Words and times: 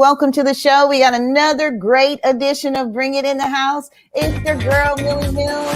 Welcome 0.00 0.32
to 0.32 0.42
the 0.42 0.54
show. 0.54 0.88
We 0.88 1.00
got 1.00 1.12
another 1.12 1.70
great 1.70 2.20
edition 2.24 2.74
of 2.74 2.90
Bring 2.90 3.16
It 3.16 3.26
in 3.26 3.36
the 3.36 3.46
House. 3.46 3.90
It's 4.14 4.34
your 4.46 4.56
girl, 4.56 4.96
Millie 4.96 5.30
Mills. 5.30 5.74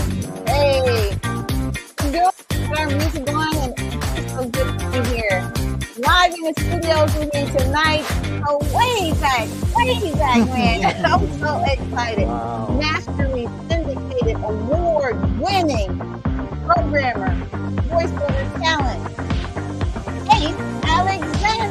Hey, 0.49 1.15
girl, 2.11 2.33
our 2.79 2.87
music 2.87 3.27
going, 3.27 3.55
and 3.55 4.19
it's 4.19 4.33
so 4.33 4.49
good 4.49 4.79
to 4.79 4.91
be 4.93 5.15
here. 5.15 5.53
Live 5.99 6.33
in 6.33 6.41
the 6.41 6.55
studios 6.57 7.15
with 7.19 7.35
me 7.35 7.45
tonight. 7.59 8.07
Oh, 8.49 8.57
way 8.75 9.13
back, 9.21 9.47
way 9.77 10.11
back, 10.15 10.49
man. 10.49 11.05
I'm 11.05 11.39
so 11.39 11.63
excited. 11.67 12.27
Wow. 12.27 12.79
Nationally 12.81 13.47
syndicated, 13.69 14.37
award 14.37 15.39
winning 15.39 15.99
programmer, 16.65 17.37
voiceover 17.91 18.63
talent, 18.63 19.05
Ace 20.33 20.75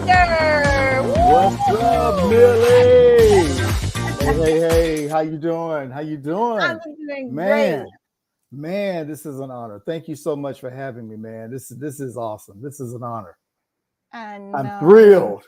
Alexander. 0.09 1.07
What's 1.31 1.81
up, 1.81 2.29
Millie? 2.29 3.47
Hey, 4.19 4.33
hey, 4.33 4.59
hey, 4.59 5.07
how 5.07 5.19
you 5.21 5.37
doing? 5.37 5.91
How 5.91 6.01
you 6.01 6.17
doing? 6.17 6.59
I'm 6.59 6.79
doing 6.79 7.33
man, 7.33 7.83
great. 7.83 7.91
man, 8.51 9.07
this 9.07 9.25
is 9.25 9.39
an 9.39 9.49
honor. 9.51 9.81
Thank 9.85 10.07
you 10.07 10.15
so 10.15 10.35
much 10.35 10.59
for 10.59 10.69
having 10.69 11.07
me, 11.07 11.15
man. 11.15 11.51
This 11.51 11.71
is 11.71 11.77
this 11.77 11.99
is 11.99 12.17
awesome. 12.17 12.61
This 12.61 12.79
is 12.79 12.93
an 12.93 13.03
honor. 13.03 13.37
I'm 14.11 14.79
thrilled. 14.79 15.43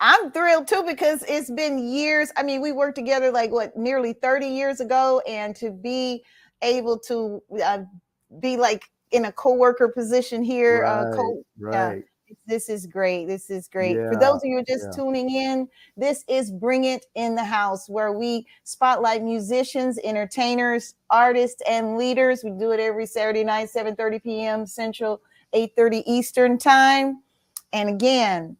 I'm 0.00 0.32
thrilled 0.32 0.66
too 0.66 0.82
because 0.86 1.22
it's 1.28 1.50
been 1.50 1.78
years. 1.78 2.32
I 2.36 2.42
mean, 2.42 2.60
we 2.60 2.72
worked 2.72 2.96
together 2.96 3.30
like 3.30 3.50
what, 3.52 3.76
nearly 3.76 4.14
30 4.14 4.46
years 4.46 4.80
ago, 4.80 5.22
and 5.28 5.54
to 5.56 5.70
be 5.70 6.24
able 6.62 6.98
to 7.00 7.42
uh, 7.62 7.82
be 8.40 8.56
like 8.56 8.82
in 9.12 9.26
a 9.26 9.32
co-worker 9.32 9.88
position 9.88 10.42
here, 10.42 10.84
uh, 10.84 11.04
Right, 11.04 11.14
co- 11.14 11.42
yeah. 11.58 11.88
right. 11.88 12.04
This 12.46 12.68
is 12.68 12.86
great. 12.86 13.26
This 13.26 13.50
is 13.50 13.68
great. 13.68 13.96
For 13.96 14.16
those 14.16 14.36
of 14.36 14.44
you 14.44 14.62
just 14.66 14.86
yeah. 14.86 14.96
tuning 14.96 15.30
in, 15.30 15.68
this 15.96 16.24
is 16.28 16.50
Bring 16.50 16.84
It 16.84 17.06
in 17.14 17.34
the 17.34 17.44
House, 17.44 17.88
where 17.88 18.12
we 18.12 18.46
spotlight 18.64 19.22
musicians, 19.22 19.98
entertainers, 20.04 20.94
artists, 21.10 21.62
and 21.68 21.96
leaders. 21.96 22.42
We 22.44 22.50
do 22.50 22.72
it 22.72 22.80
every 22.80 23.06
Saturday 23.06 23.44
night, 23.44 23.68
7:30 23.74 24.22
p.m. 24.22 24.66
Central, 24.66 25.20
8:30 25.54 26.02
Eastern 26.06 26.58
time. 26.58 27.22
And 27.72 27.88
again, 27.88 28.56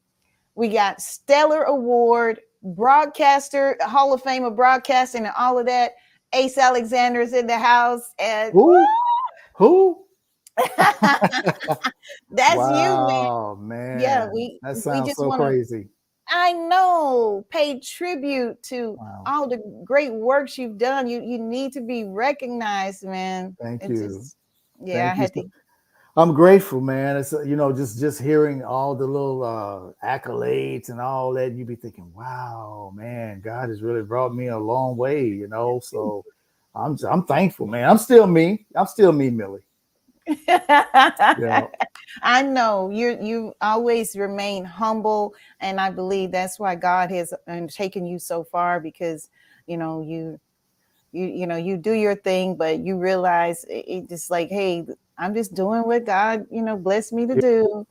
we 0.54 0.68
got 0.68 1.00
Stellar 1.00 1.62
Award, 1.62 2.40
broadcaster, 2.62 3.76
Hall 3.80 4.12
of 4.12 4.22
Fame 4.22 4.44
of 4.44 4.56
broadcasting, 4.56 5.24
and 5.24 5.34
all 5.38 5.58
of 5.58 5.66
that. 5.66 5.92
Ace 6.32 6.58
Alexander 6.58 7.20
is 7.20 7.32
in 7.32 7.46
the 7.46 7.58
house, 7.58 8.12
and 8.18 8.52
Who? 8.52 8.84
Who? 9.54 10.05
that's 10.76 12.54
you, 12.54 12.56
man. 12.60 12.96
wow, 12.96 13.58
man. 13.60 14.00
Yeah, 14.00 14.28
we 14.32 14.58
that 14.62 14.74
we 14.74 14.80
sounds 14.80 15.06
just 15.08 15.18
so 15.18 15.28
wanna- 15.28 15.44
crazy. 15.44 15.88
I 16.28 16.52
know. 16.54 17.44
Pay 17.50 17.78
tribute 17.78 18.60
to 18.64 18.92
Wow. 18.98 19.22
all 19.26 19.48
the 19.48 19.58
great 19.84 20.12
works 20.12 20.58
you've 20.58 20.76
done. 20.78 21.06
You 21.06 21.22
you 21.22 21.38
need 21.38 21.72
to 21.74 21.80
be 21.80 22.04
recognized, 22.04 23.04
man. 23.04 23.56
Thank 23.60 23.84
you. 23.84 24.08
just- 24.08 24.36
yeah, 24.82 25.12
I 25.12 25.16
Thank 25.16 25.16
you 25.16 25.22
had 25.22 25.32
to. 25.34 25.50
I'm 26.18 26.32
grateful, 26.34 26.80
man. 26.80 27.16
It's 27.18 27.32
you 27.32 27.56
know 27.56 27.72
just 27.72 28.00
just 28.00 28.20
hearing 28.20 28.64
all 28.64 28.94
the 28.94 29.06
little 29.06 29.44
uh, 29.44 30.06
accolades 30.06 30.88
and 30.88 31.00
all 31.00 31.32
that. 31.34 31.52
You'd 31.52 31.68
be 31.68 31.76
thinking, 31.76 32.10
wow, 32.14 32.90
man, 32.94 33.40
God 33.42 33.68
has 33.68 33.82
really 33.82 34.02
brought 34.02 34.34
me 34.34 34.48
a 34.48 34.58
long 34.58 34.96
way. 34.96 35.26
You 35.28 35.46
know, 35.46 35.78
so 35.84 36.24
I'm 36.74 36.96
I'm 37.08 37.24
thankful, 37.26 37.66
man. 37.66 37.88
I'm 37.88 37.98
still 37.98 38.26
me. 38.26 38.66
I'm 38.74 38.86
still 38.86 39.12
me, 39.12 39.30
Millie. 39.30 39.60
Yeah, 41.36 41.68
I 42.22 42.42
know 42.42 42.90
you 42.90 43.18
you 43.20 43.54
always 43.60 44.16
remain 44.16 44.64
humble, 44.64 45.34
and 45.60 45.80
I 45.80 45.90
believe 45.90 46.32
that's 46.32 46.58
why 46.58 46.74
God 46.74 47.10
has 47.10 47.32
taken 47.68 48.06
you 48.06 48.18
so 48.18 48.44
far 48.44 48.80
because 48.80 49.28
you 49.66 49.76
know 49.76 50.00
you 50.02 50.40
you 51.12 51.26
you 51.26 51.46
know 51.46 51.56
you 51.56 51.76
do 51.76 51.92
your 51.92 52.16
thing, 52.16 52.56
but 52.56 52.80
you 52.80 52.98
realize 52.98 53.64
it, 53.64 53.84
it 53.88 54.08
just 54.08 54.30
like, 54.30 54.48
hey, 54.48 54.86
I'm 55.18 55.34
just 55.34 55.54
doing 55.54 55.82
what 55.82 56.04
God 56.06 56.46
you 56.50 56.62
know 56.62 56.76
blessed 56.76 57.12
me 57.12 57.26
to 57.26 57.36
Yeah. 57.36 57.40
do. 57.40 57.86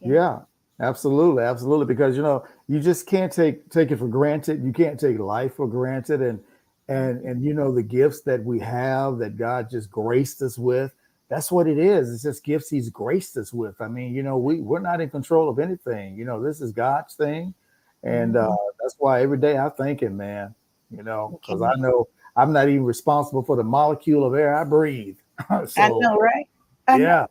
yeah, 0.00 0.38
absolutely, 0.80 1.42
absolutely. 1.44 1.86
Because 1.86 2.16
you 2.16 2.22
know 2.22 2.44
you 2.68 2.80
just 2.80 3.06
can't 3.06 3.32
take 3.32 3.68
take 3.70 3.90
it 3.90 3.98
for 3.98 4.08
granted. 4.08 4.64
You 4.64 4.72
can't 4.72 4.98
take 5.00 5.18
life 5.18 5.54
for 5.56 5.66
granted, 5.68 6.22
and 6.22 6.40
and 6.88 7.20
and 7.24 7.44
you 7.44 7.54
know 7.54 7.72
the 7.74 7.82
gifts 7.82 8.22
that 8.22 8.44
we 8.44 8.58
have 8.60 9.18
that 9.18 9.36
God 9.36 9.70
just 9.70 9.90
graced 9.90 10.42
us 10.42 10.58
with. 10.58 10.92
That's 11.30 11.52
what 11.52 11.68
it 11.68 11.78
is. 11.78 12.12
It's 12.12 12.24
just 12.24 12.44
gifts 12.44 12.68
He's 12.68 12.90
graced 12.90 13.36
us 13.36 13.52
with. 13.52 13.80
I 13.80 13.86
mean, 13.86 14.12
you 14.12 14.24
know, 14.24 14.36
we 14.36 14.60
we're 14.60 14.80
not 14.80 15.00
in 15.00 15.08
control 15.08 15.48
of 15.48 15.60
anything. 15.60 16.16
You 16.18 16.24
know, 16.24 16.42
this 16.42 16.60
is 16.60 16.72
God's 16.72 17.14
thing, 17.14 17.54
and 18.02 18.36
uh, 18.36 18.56
that's 18.82 18.96
why 18.98 19.22
every 19.22 19.38
day 19.38 19.56
I 19.56 19.68
thank 19.68 20.02
Him, 20.02 20.16
man. 20.16 20.52
You 20.90 21.04
know, 21.04 21.38
because 21.40 21.62
I 21.62 21.74
know 21.76 22.08
I'm 22.36 22.52
not 22.52 22.68
even 22.68 22.82
responsible 22.82 23.44
for 23.44 23.54
the 23.54 23.62
molecule 23.62 24.26
of 24.26 24.34
air 24.34 24.56
I 24.56 24.64
breathe. 24.64 25.18
so, 25.48 25.68
I 25.76 25.88
know, 25.88 26.16
right? 26.16 26.48
I 26.88 26.98
know. 26.98 27.04
Yeah. 27.04 27.26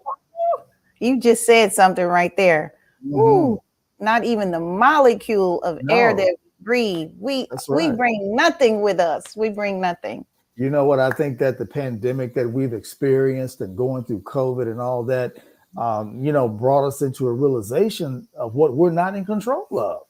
You 1.01 1.19
just 1.19 1.45
said 1.45 1.73
something 1.73 2.05
right 2.05 2.35
there. 2.37 2.75
Mhm. 3.05 3.17
Ooh, 3.17 3.61
not 3.99 4.23
even 4.23 4.51
the 4.51 4.61
molecule 4.61 5.61
of 5.63 5.79
air 5.89 6.13
that 6.13 6.37
we 6.41 6.63
breathe. 6.63 7.11
We 7.19 7.47
That's 7.51 7.67
we 7.67 7.91
bring 7.91 8.33
nothing 8.33 8.81
with 8.81 9.01
us. 9.01 9.35
We 9.35 9.49
bring 9.49 9.81
nothing. 9.81 10.25
You 10.59 10.69
know 10.69 10.83
what? 10.83 10.99
I 10.99 11.09
think 11.11 11.39
that 11.39 11.57
the 11.57 11.65
pandemic 11.65 12.33
that 12.33 12.49
we've 12.49 12.73
experienced 12.73 13.61
and 13.61 13.77
going 13.77 14.03
through 14.03 14.23
COVID 14.23 14.69
and 14.69 14.81
all 14.81 15.05
that, 15.05 15.37
um, 15.77 16.21
you 16.21 16.33
know, 16.33 16.49
brought 16.49 16.85
us 16.85 17.01
into 17.01 17.27
a 17.27 17.33
realization 17.33 18.27
of 18.35 18.55
what 18.55 18.75
we're 18.75 18.91
not 18.91 19.15
in 19.15 19.23
control 19.23 19.67
of. 19.71 20.01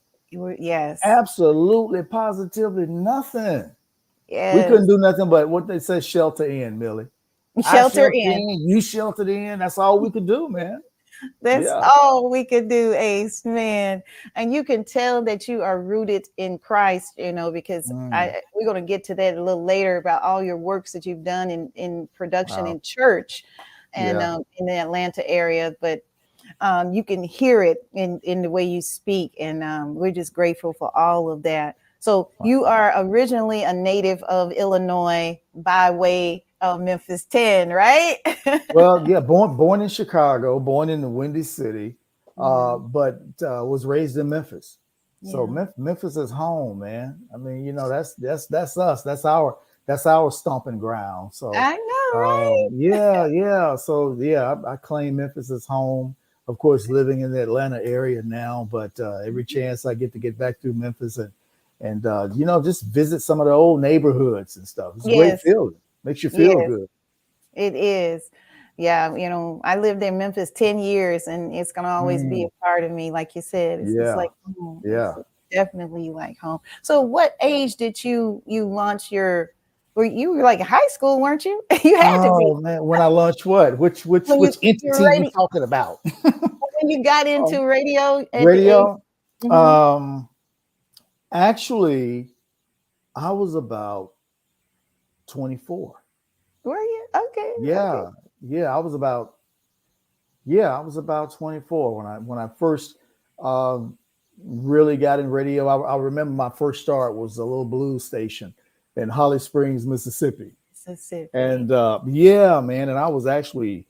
Yes. 0.59 0.99
Absolutely, 1.03 2.01
positively 2.01 2.87
nothing. 2.87 3.69
yes. 4.27 4.55
We 4.55 4.63
couldn't 4.63 4.87
do 4.87 4.97
nothing 4.97 5.29
but 5.29 5.49
what 5.49 5.67
they 5.67 5.77
said 5.77 6.03
shelter 6.03 6.45
in, 6.45 6.79
Millie. 6.79 7.07
Shelter 7.63 7.95
sheltered 7.95 8.15
in. 8.15 8.67
You 8.67 8.81
sheltered 8.81 9.29
in. 9.29 9.59
That's 9.59 9.77
all 9.77 9.99
we 9.99 10.09
could 10.09 10.25
do, 10.25 10.49
man. 10.49 10.81
That's 11.41 11.65
Yeah. 11.65 11.89
all 11.95 12.29
we 12.29 12.45
could 12.45 12.69
do, 12.69 12.93
Ace, 12.93 13.45
man. 13.45 14.03
And 14.35 14.53
you 14.53 14.63
can 14.63 14.83
tell 14.83 15.21
that 15.23 15.47
you 15.47 15.61
are 15.61 15.81
rooted 15.81 16.27
in 16.37 16.57
Christ, 16.57 17.13
you 17.17 17.31
know, 17.31 17.51
because 17.51 17.91
Mm. 17.91 18.13
I 18.13 18.41
we're 18.53 18.65
gonna 18.65 18.81
get 18.81 19.03
to 19.05 19.15
that 19.15 19.37
a 19.37 19.43
little 19.43 19.63
later 19.63 19.97
about 19.97 20.21
all 20.21 20.41
your 20.43 20.57
works 20.57 20.91
that 20.93 21.05
you've 21.05 21.23
done 21.23 21.49
in, 21.49 21.71
in 21.75 22.07
production 22.13 22.65
Wow. 22.65 22.71
in 22.71 22.81
church 22.81 23.43
and 23.93 24.19
Yeah. 24.19 24.33
um, 24.35 24.43
in 24.57 24.65
the 24.65 24.73
Atlanta 24.73 25.27
area. 25.29 25.75
But 25.81 26.03
um, 26.61 26.93
you 26.93 27.03
can 27.03 27.23
hear 27.23 27.63
it 27.63 27.87
in, 27.93 28.19
in 28.23 28.41
the 28.41 28.49
way 28.49 28.63
you 28.63 28.81
speak. 28.81 29.35
And 29.39 29.63
um, 29.63 29.95
we're 29.95 30.11
just 30.11 30.33
grateful 30.33 30.73
for 30.73 30.95
all 30.97 31.29
of 31.29 31.43
that. 31.43 31.77
So 31.99 32.31
you 32.43 32.63
are 32.65 32.93
originally 32.95 33.63
a 33.63 33.73
native 33.73 34.23
of 34.23 34.51
Illinois 34.53 35.39
by 35.53 35.91
way 35.91 36.45
of 36.61 36.81
Memphis 36.81 37.25
10, 37.25 37.69
right? 37.69 38.17
well, 38.71 39.05
yeah, 39.09 39.19
born 39.19 39.57
born 39.57 39.81
in 39.81 39.89
Chicago, 39.89 40.59
born 40.59 40.89
in 40.89 41.01
the 41.01 41.09
Windy 41.09 41.43
City, 41.43 41.95
uh, 42.39 42.77
Mhm. 42.77 42.79
but 42.79 43.15
uh, 43.43 43.63
was 43.65 43.85
raised 43.85 44.17
in 44.17 44.29
Memphis. 44.29 44.77
So 45.23 45.47
Mem- 45.47 45.73
Memphis 45.77 46.17
is 46.17 46.31
home, 46.31 46.79
man. 46.79 47.19
I 47.33 47.37
mean, 47.37 47.65
you 47.65 47.73
know, 47.73 47.89
that's 47.89 48.15
that's 48.15 48.47
that's 48.47 48.77
us. 48.77 49.03
That's 49.03 49.25
our 49.25 49.57
that's 49.87 50.05
our 50.05 50.31
stomping 50.31 50.79
ground. 50.79 51.33
So 51.33 51.69
I 51.69 51.75
know, 51.77 52.19
right? 52.19 52.57
um, 52.63 52.69
yeah, 52.73 53.27
yeah. 53.27 53.75
So 53.75 54.15
yeah, 54.19 54.53
I, 54.65 54.73
I 54.73 54.75
claim 54.77 55.17
Memphis 55.17 55.49
is 55.51 55.65
home. 55.65 56.15
Of 56.47 56.59
course, 56.59 56.89
living 56.89 57.21
in 57.21 57.31
the 57.31 57.43
Atlanta 57.43 57.79
area 57.83 58.21
now, 58.23 58.67
but 58.71 58.99
uh, 58.99 59.19
every 59.25 59.45
Mm-hmm. 59.45 59.45
chance 59.45 59.85
I 59.85 59.95
get 59.95 60.13
to 60.13 60.19
get 60.19 60.37
back 60.37 60.59
through 60.61 60.73
Memphis 60.73 61.17
and 61.17 61.31
and 61.81 62.05
uh, 62.05 62.29
you 62.35 62.45
know 62.45 62.61
just 62.63 62.83
visit 62.85 63.21
some 63.21 63.39
of 63.41 63.47
the 63.47 63.53
old 63.53 63.81
neighborhoods 63.81 64.57
and 64.57 64.67
stuff. 64.67 64.93
It's 64.97 65.07
a 65.07 65.11
great 65.11 65.39
feeling. 65.39 65.75
Makes 66.03 66.23
you 66.23 66.29
feel 66.29 66.59
Yes. 66.59 66.67
good. 66.69 66.89
It 67.53 67.75
is. 67.75 68.29
Yeah, 68.77 69.13
you 69.15 69.27
know, 69.29 69.59
I 69.65 69.75
lived 69.75 70.01
in 70.03 70.17
Memphis 70.17 70.51
10 70.51 70.79
years 70.79 71.27
and 71.27 71.53
it's 71.53 71.71
gonna 71.73 71.89
always 71.89 72.23
be 72.23 72.43
a 72.45 72.49
part 72.63 72.83
of 72.85 72.91
me, 72.91 73.11
like 73.11 73.35
you 73.35 73.41
said. 73.41 73.79
It's 73.81 73.89
Mm. 73.91 74.05
Yeah. 74.05 74.15
like 74.15 74.31
home. 74.57 74.81
It's 74.83 74.91
Yeah. 74.93 75.15
definitely 75.51 76.09
like 76.11 76.37
home. 76.37 76.59
So 76.81 77.01
what 77.01 77.35
age 77.41 77.75
did 77.75 78.01
you 78.03 78.41
you 78.45 78.65
launch 78.65 79.11
your 79.11 79.51
were 79.95 80.05
you 80.05 80.31
were 80.31 80.43
like 80.43 80.61
high 80.61 80.87
school, 80.87 81.19
weren't 81.19 81.43
you? 81.43 81.61
you 81.83 81.97
had 81.97 82.23
to 82.23 82.29
Oh 82.31 82.55
man, 82.61 82.85
when 82.85 83.01
I 83.01 83.07
launched 83.07 83.45
what? 83.45 83.77
Which 83.77 84.05
which 84.05 84.29
When 84.29 84.37
you- 84.37 84.41
which 84.47 84.57
entity 84.63 84.87
you're 84.87 85.13
you 85.15 85.31
talking 85.31 85.63
about? 85.63 85.99
when 86.21 86.89
you 86.89 87.03
got 87.03 87.27
into 87.27 87.61
radio. 87.65 88.25
Radio. 88.33 89.01
Mhm. 89.43 89.51
Um, 89.51 90.29
actually, 91.33 92.29
I 93.15 93.31
was 93.31 93.55
about 93.55 94.13
twenty 95.29 95.57
four. 95.57 96.03
were 96.63 96.77
you? 96.79 97.05
Okay. 97.15 97.53
Yeah, 97.61 97.93
okay. 97.93 98.11
yeah, 98.41 98.75
I 98.75 98.79
was 98.79 98.93
about. 98.93 99.35
Yeah, 100.45 100.75
I 100.75 100.79
was 100.79 100.97
about 100.97 101.31
twenty 101.33 101.59
four 101.59 101.95
when 101.97 102.05
I 102.05 102.17
when 102.17 102.39
I 102.39 102.47
first 102.57 102.97
um, 103.39 103.97
really 104.43 104.97
got 104.97 105.19
in 105.19 105.29
radio. 105.29 105.67
I, 105.67 105.93
I 105.93 105.97
remember 105.97 106.33
my 106.33 106.49
first 106.49 106.81
start 106.81 107.15
was 107.15 107.37
a 107.37 107.43
little 107.43 107.65
blues 107.65 108.03
station 108.03 108.53
in 108.95 109.09
Holly 109.09 109.39
Springs, 109.39 109.85
Mississippi. 109.85 110.51
Mississippi. 110.71 111.29
And 111.33 111.71
uh, 111.71 111.99
yeah, 112.07 112.59
man, 112.61 112.89
and 112.89 112.97
I 112.97 113.07
was 113.07 113.27
actually 113.27 113.85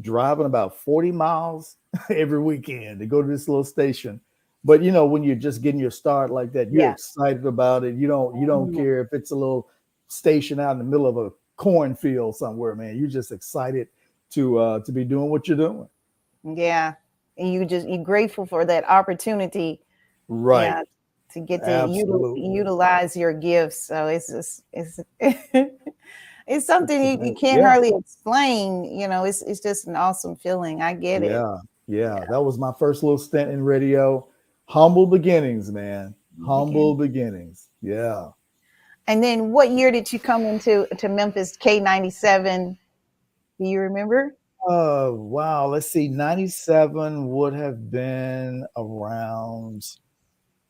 driving 0.00 0.46
about 0.46 0.76
40 0.76 1.12
miles 1.12 1.76
every 2.10 2.40
weekend 2.40 2.98
to 3.00 3.06
go 3.06 3.22
to 3.22 3.28
this 3.28 3.48
little 3.48 3.64
station 3.64 4.20
but 4.66 4.82
you 4.82 4.90
know, 4.90 5.04
when 5.04 5.22
you're 5.22 5.36
just 5.36 5.60
getting 5.60 5.78
your 5.78 5.90
start 5.90 6.30
like 6.30 6.50
that, 6.54 6.72
you're 6.72 6.80
Yeah. 6.84 6.92
excited 6.92 7.44
about 7.44 7.84
it. 7.84 7.96
You 7.96 8.08
don't 8.08 8.40
you 8.40 8.46
don't 8.46 8.72
Mhm. 8.72 8.76
care 8.76 9.02
if 9.02 9.12
it's 9.12 9.30
a 9.30 9.34
little 9.36 9.68
station 10.08 10.60
out 10.60 10.72
in 10.72 10.78
the 10.78 10.84
middle 10.84 11.06
of 11.06 11.16
a 11.16 11.30
cornfield 11.56 12.36
somewhere, 12.36 12.74
man. 12.74 12.96
You're 12.96 13.08
just 13.08 13.32
excited 13.32 13.88
to 14.30 14.58
uh 14.58 14.80
to 14.80 14.92
be 14.92 15.04
doing 15.04 15.30
what 15.30 15.46
you're 15.48 15.56
doing. 15.56 15.88
Yeah. 16.42 16.94
And 17.38 17.52
you 17.52 17.64
just 17.64 17.88
you're 17.88 18.02
grateful 18.04 18.46
for 18.46 18.64
that 18.64 18.84
opportunity 18.88 19.80
Right. 20.28 20.64
yeah, 20.64 20.82
to 21.32 21.40
get 21.40 21.60
to 21.64 21.70
util- 21.86 22.36
utilize 22.54 23.16
your 23.16 23.32
gifts. 23.32 23.82
So 23.82 24.06
it's 24.06 24.28
just 24.28 24.62
it's 24.72 25.00
it's 26.46 26.66
something 26.66 27.02
you, 27.02 27.26
you 27.28 27.34
can't 27.34 27.60
Yeah. 27.60 27.68
hardly 27.68 27.92
explain. 27.96 28.84
You 28.84 29.08
know, 29.08 29.24
it's 29.24 29.42
it's 29.42 29.60
just 29.60 29.86
an 29.86 29.96
awesome 29.96 30.36
feeling. 30.36 30.82
I 30.82 30.94
get 30.94 31.22
it. 31.22 31.30
Yeah, 31.30 31.56
yeah. 31.86 32.24
That 32.30 32.42
was 32.42 32.58
my 32.58 32.72
first 32.78 33.02
little 33.02 33.18
stint 33.18 33.50
in 33.50 33.62
radio. 33.62 34.26
Humble 34.66 35.06
beginnings, 35.06 35.70
man. 35.70 36.14
Humble 36.44 36.94
beginnings. 36.94 37.68
Yeah. 37.82 38.28
And 39.06 39.22
then 39.22 39.52
what 39.52 39.70
year 39.70 39.90
did 39.90 40.12
you 40.12 40.18
come 40.18 40.44
into 40.44 40.86
to 40.96 41.08
Memphis 41.08 41.56
K97? 41.56 42.76
Do 43.58 43.64
you 43.66 43.80
remember? 43.80 44.36
Uh 44.68 45.10
wow, 45.12 45.66
let's 45.66 45.90
see. 45.90 46.08
97 46.08 47.28
would 47.28 47.52
have 47.52 47.90
been 47.90 48.66
around 48.76 49.84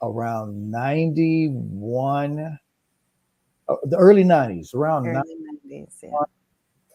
around 0.02 0.70
91 0.70 2.58
uh, 3.68 3.76
the 3.84 3.96
early 3.96 4.24
90s, 4.24 4.74
around 4.74 5.06
Early 5.06 5.36
90s, 5.66 6.02
yeah. 6.02 6.10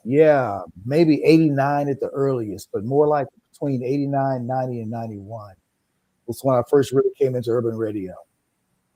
yeah, 0.04 0.60
maybe 0.86 1.24
89 1.24 1.90
at 1.90 2.00
the 2.00 2.10
earliest, 2.10 2.70
but 2.72 2.84
more 2.84 3.08
like 3.08 3.28
between 3.52 3.84
89, 3.84 4.46
90, 4.46 4.82
and 4.82 4.92
91 4.92 5.56
was 6.28 6.40
when 6.44 6.56
I 6.56 6.62
first 6.70 6.92
really 6.92 7.10
came 7.18 7.36
into 7.36 7.50
urban 7.50 7.76
radio. 7.76 8.14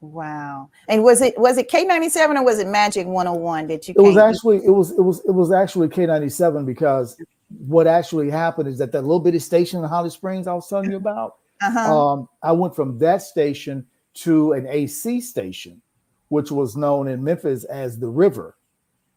Wow. 0.03 0.69
And 0.89 1.01
was 1.01 1.21
it 1.21 1.37
was 1.39 1.57
it 1.57 1.69
K97 1.71 2.35
or 2.35 2.43
was 2.43 2.59
it 2.59 2.67
Magic 2.67 3.07
101 3.07 3.67
that 3.67 3.87
you 3.87 3.93
It 3.97 4.01
was 4.01 4.09
came 4.09 4.15
to? 4.17 4.23
actually 4.25 4.57
it 4.57 4.69
was 4.71 4.91
it 4.91 5.01
was 5.01 5.21
it 5.23 5.31
was 5.31 5.51
actually 5.53 5.87
K97 5.87 6.65
because 6.65 7.15
what 7.65 7.87
actually 7.87 8.29
happened 8.29 8.67
is 8.67 8.77
that 8.79 8.91
that 8.91 9.01
little 9.03 9.21
bitty 9.21 9.39
station 9.39 9.81
in 9.81 9.89
Holly 9.89 10.09
Springs 10.09 10.45
I 10.45 10.53
was 10.53 10.67
telling 10.67 10.91
you 10.91 10.97
about, 10.97 11.35
Uh-huh. 11.61 11.97
um, 12.11 12.29
I 12.41 12.51
went 12.51 12.75
from 12.75 12.97
that 12.99 13.21
station 13.21 13.85
to 14.15 14.51
an 14.53 14.67
AC 14.67 15.21
station, 15.21 15.81
which 16.27 16.51
was 16.51 16.75
known 16.75 17.07
in 17.07 17.23
Memphis 17.23 17.63
as 17.63 17.97
the 17.97 18.09
River, 18.09 18.57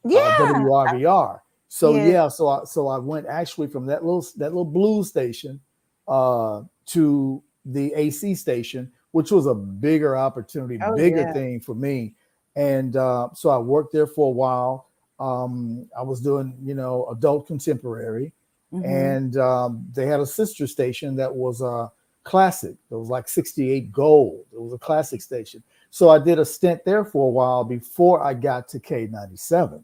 uh, 0.04 0.08
yeah. 0.10 0.36
WRVR. 0.38 1.40
So 1.68 1.96
Yeah. 1.96 2.06
yeah. 2.06 2.28
so 2.28 2.46
I 2.46 2.64
so 2.64 2.86
I 2.86 2.98
went 2.98 3.26
actually 3.26 3.66
from 3.66 3.86
that 3.86 4.04
little 4.04 4.24
that 4.36 4.50
little 4.50 4.64
blues 4.64 5.08
station 5.08 5.58
uh, 6.06 6.62
to 6.86 7.42
the 7.64 7.92
AC 7.94 8.36
station, 8.36 8.92
which 9.16 9.30
was 9.30 9.46
a 9.46 9.54
bigger 9.54 10.14
opportunity, 10.14 10.78
Oh, 10.84 10.94
bigger 10.94 11.22
yeah. 11.22 11.32
thing 11.32 11.58
for 11.58 11.74
me. 11.74 12.14
And 12.54 12.96
uh, 12.96 13.30
so 13.32 13.48
I 13.48 13.56
worked 13.56 13.90
there 13.90 14.06
for 14.06 14.26
a 14.26 14.30
while. 14.30 14.88
Um, 15.18 15.88
I 15.98 16.02
was 16.02 16.20
doing, 16.20 16.54
you 16.62 16.74
know, 16.74 17.06
adult 17.10 17.46
contemporary, 17.46 18.34
Mhm. 18.74 18.84
and 18.84 19.36
um, 19.38 19.86
they 19.94 20.04
had 20.04 20.20
a 20.20 20.26
sister 20.26 20.66
station 20.66 21.16
that 21.16 21.34
was 21.34 21.62
a 21.62 21.90
classic. 22.24 22.76
It 22.90 22.94
was 22.94 23.08
like 23.08 23.26
68 23.26 23.90
gold. 23.90 24.44
It 24.52 24.60
was 24.60 24.74
a 24.74 24.78
classic 24.78 25.22
station. 25.22 25.62
So 25.88 26.10
I 26.10 26.18
did 26.18 26.38
a 26.38 26.44
stint 26.44 26.84
there 26.84 27.02
for 27.06 27.28
a 27.28 27.30
while 27.30 27.64
before 27.64 28.22
I 28.22 28.34
got 28.34 28.68
to 28.68 28.78
K97. 28.80 29.82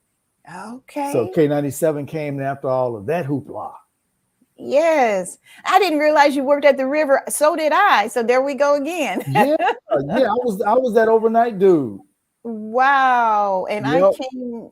Okay. 0.55 1.11
So 1.11 1.31
K97 1.35 2.07
came 2.07 2.39
after 2.39 2.69
all 2.69 2.97
of 2.97 3.07
that 3.07 3.25
hoopla. 3.25 3.73
Yes. 4.57 5.39
I 5.65 5.79
didn't 5.79 5.99
realize 5.99 6.37
you 6.37 6.45
worked 6.45 6.65
at 6.65 6.77
the 6.77 6.87
river. 6.87 7.23
So 7.29 7.57
did 7.57 7.73
I. 7.73 8.09
So 8.09 8.23
there 8.23 8.43
we 8.43 8.55
go 8.55 8.75
again. 8.75 9.23
Yeah, 9.29 9.57
yeah, 9.59 10.31
I 10.31 10.39
was 10.45 10.63
I 10.63 10.75
was 10.75 10.95
that 10.95 11.09
overnight 11.09 11.59
dude. 11.59 12.01
Wow. 12.45 13.67
And 13.71 13.87
Yep. 13.87 14.15
I 14.21 14.25
came, 14.33 14.71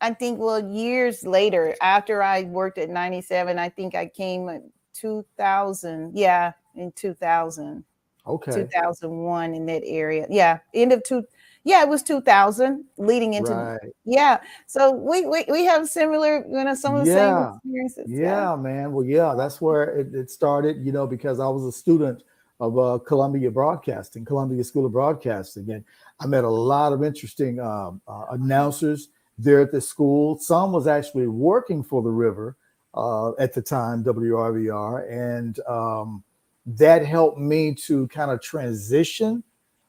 I 0.00 0.10
think, 0.14 0.38
well, 0.38 0.60
years 0.72 1.24
later, 1.24 1.74
after 1.82 2.22
I 2.22 2.42
worked 2.42 2.78
at 2.78 2.90
97, 2.90 3.58
I 3.58 3.68
think 3.68 3.94
I 3.94 4.06
came 4.06 4.48
in 4.48 4.70
2000. 4.94 6.16
Yeah, 6.16 6.52
in 6.74 6.92
2000, 6.92 7.84
Okay. 8.26 8.52
2001 8.52 9.54
in 9.54 9.66
that 9.66 9.82
area. 9.84 10.26
Yeah, 10.30 10.58
end 10.72 10.92
of 10.92 11.02
two. 11.04 11.24
Yeah, 11.64 11.82
it 11.82 11.88
was 11.88 12.02
2000 12.02 12.84
leading 12.98 13.34
into, 13.34 13.50
Right. 13.50 13.94
yeah. 14.04 14.40
So 14.66 14.92
we, 14.92 15.24
we, 15.26 15.44
we 15.48 15.64
have 15.64 15.88
similar, 15.88 16.44
you 16.46 16.62
know, 16.62 16.74
some 16.74 16.94
of 16.94 17.06
the 17.06 17.10
Yeah. 17.12 17.54
same 17.62 17.80
experiences. 17.88 18.20
Yeah, 18.20 18.56
man. 18.56 18.92
Well, 18.92 19.04
yeah, 19.04 19.34
that's 19.36 19.60
where 19.62 19.84
it, 19.98 20.14
it 20.14 20.30
started, 20.30 20.84
you 20.84 20.92
know, 20.92 21.06
because 21.06 21.40
I 21.40 21.48
was 21.48 21.64
a 21.64 21.72
student 21.72 22.22
of 22.60 22.78
uh, 22.78 22.98
Columbia 22.98 23.50
Broadcasting, 23.50 24.24
Columbia 24.26 24.62
School 24.62 24.84
of 24.86 24.92
Broadcasting. 24.92 25.70
And 25.70 25.84
I 26.20 26.26
met 26.26 26.44
a 26.44 26.48
lot 26.50 26.92
of 26.92 27.02
interesting 27.02 27.60
um, 27.60 28.00
uh, 28.06 28.26
announcers 28.30 29.08
there 29.38 29.60
at 29.60 29.72
the 29.72 29.80
school. 29.80 30.38
Some 30.38 30.70
was 30.72 30.86
actually 30.86 31.26
working 31.28 31.82
for 31.82 32.02
the 32.02 32.10
river 32.10 32.56
uh, 32.94 33.32
at 33.36 33.54
the 33.54 33.62
time, 33.62 34.04
WRVR. 34.04 35.10
And 35.10 35.58
um, 35.60 36.22
that 36.66 37.04
helped 37.04 37.38
me 37.38 37.74
to 37.74 38.06
kind 38.08 38.30
of 38.30 38.40
transition 38.40 39.42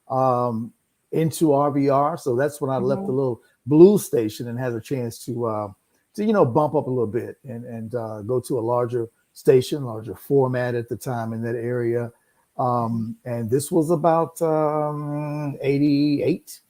um, 0.08 0.72
into 1.16 1.46
RVR. 1.48 2.18
So 2.20 2.36
that's 2.36 2.60
when 2.60 2.70
I 2.70 2.76
left 2.78 3.02
Mhm. 3.02 3.06
the 3.06 3.12
little 3.12 3.40
blue 3.66 3.98
station 3.98 4.48
and 4.48 4.58
had 4.58 4.72
a 4.74 4.80
chance 4.80 5.18
to, 5.24 5.46
uh, 5.46 5.68
to 6.14 6.24
you 6.24 6.32
know, 6.32 6.44
bump 6.44 6.74
up 6.74 6.86
a 6.86 6.90
little 6.90 7.06
bit 7.06 7.38
and, 7.44 7.64
and 7.64 7.94
uh, 7.94 8.22
go 8.22 8.40
to 8.40 8.58
a 8.58 8.60
larger 8.60 9.08
station, 9.32 9.84
larger 9.84 10.14
format 10.14 10.74
at 10.74 10.88
the 10.88 10.96
time 10.96 11.32
in 11.32 11.42
that 11.42 11.56
area. 11.56 12.12
Um, 12.58 13.16
and 13.24 13.50
this 13.50 13.70
was 13.70 13.90
about 13.90 14.40
um, 14.40 15.56
88. 15.60 16.60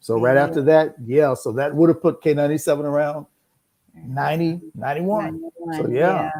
So 0.00 0.18
right 0.20 0.36
after 0.36 0.62
that, 0.62 0.94
yeah, 1.04 1.34
so 1.34 1.52
that 1.52 1.74
would 1.74 1.88
have 1.88 2.00
put 2.00 2.20
K97 2.22 2.84
around 2.84 3.26
90, 3.94 4.60
91. 4.74 5.40
91, 5.66 5.84
So, 5.84 5.88
yeah. 5.90 6.30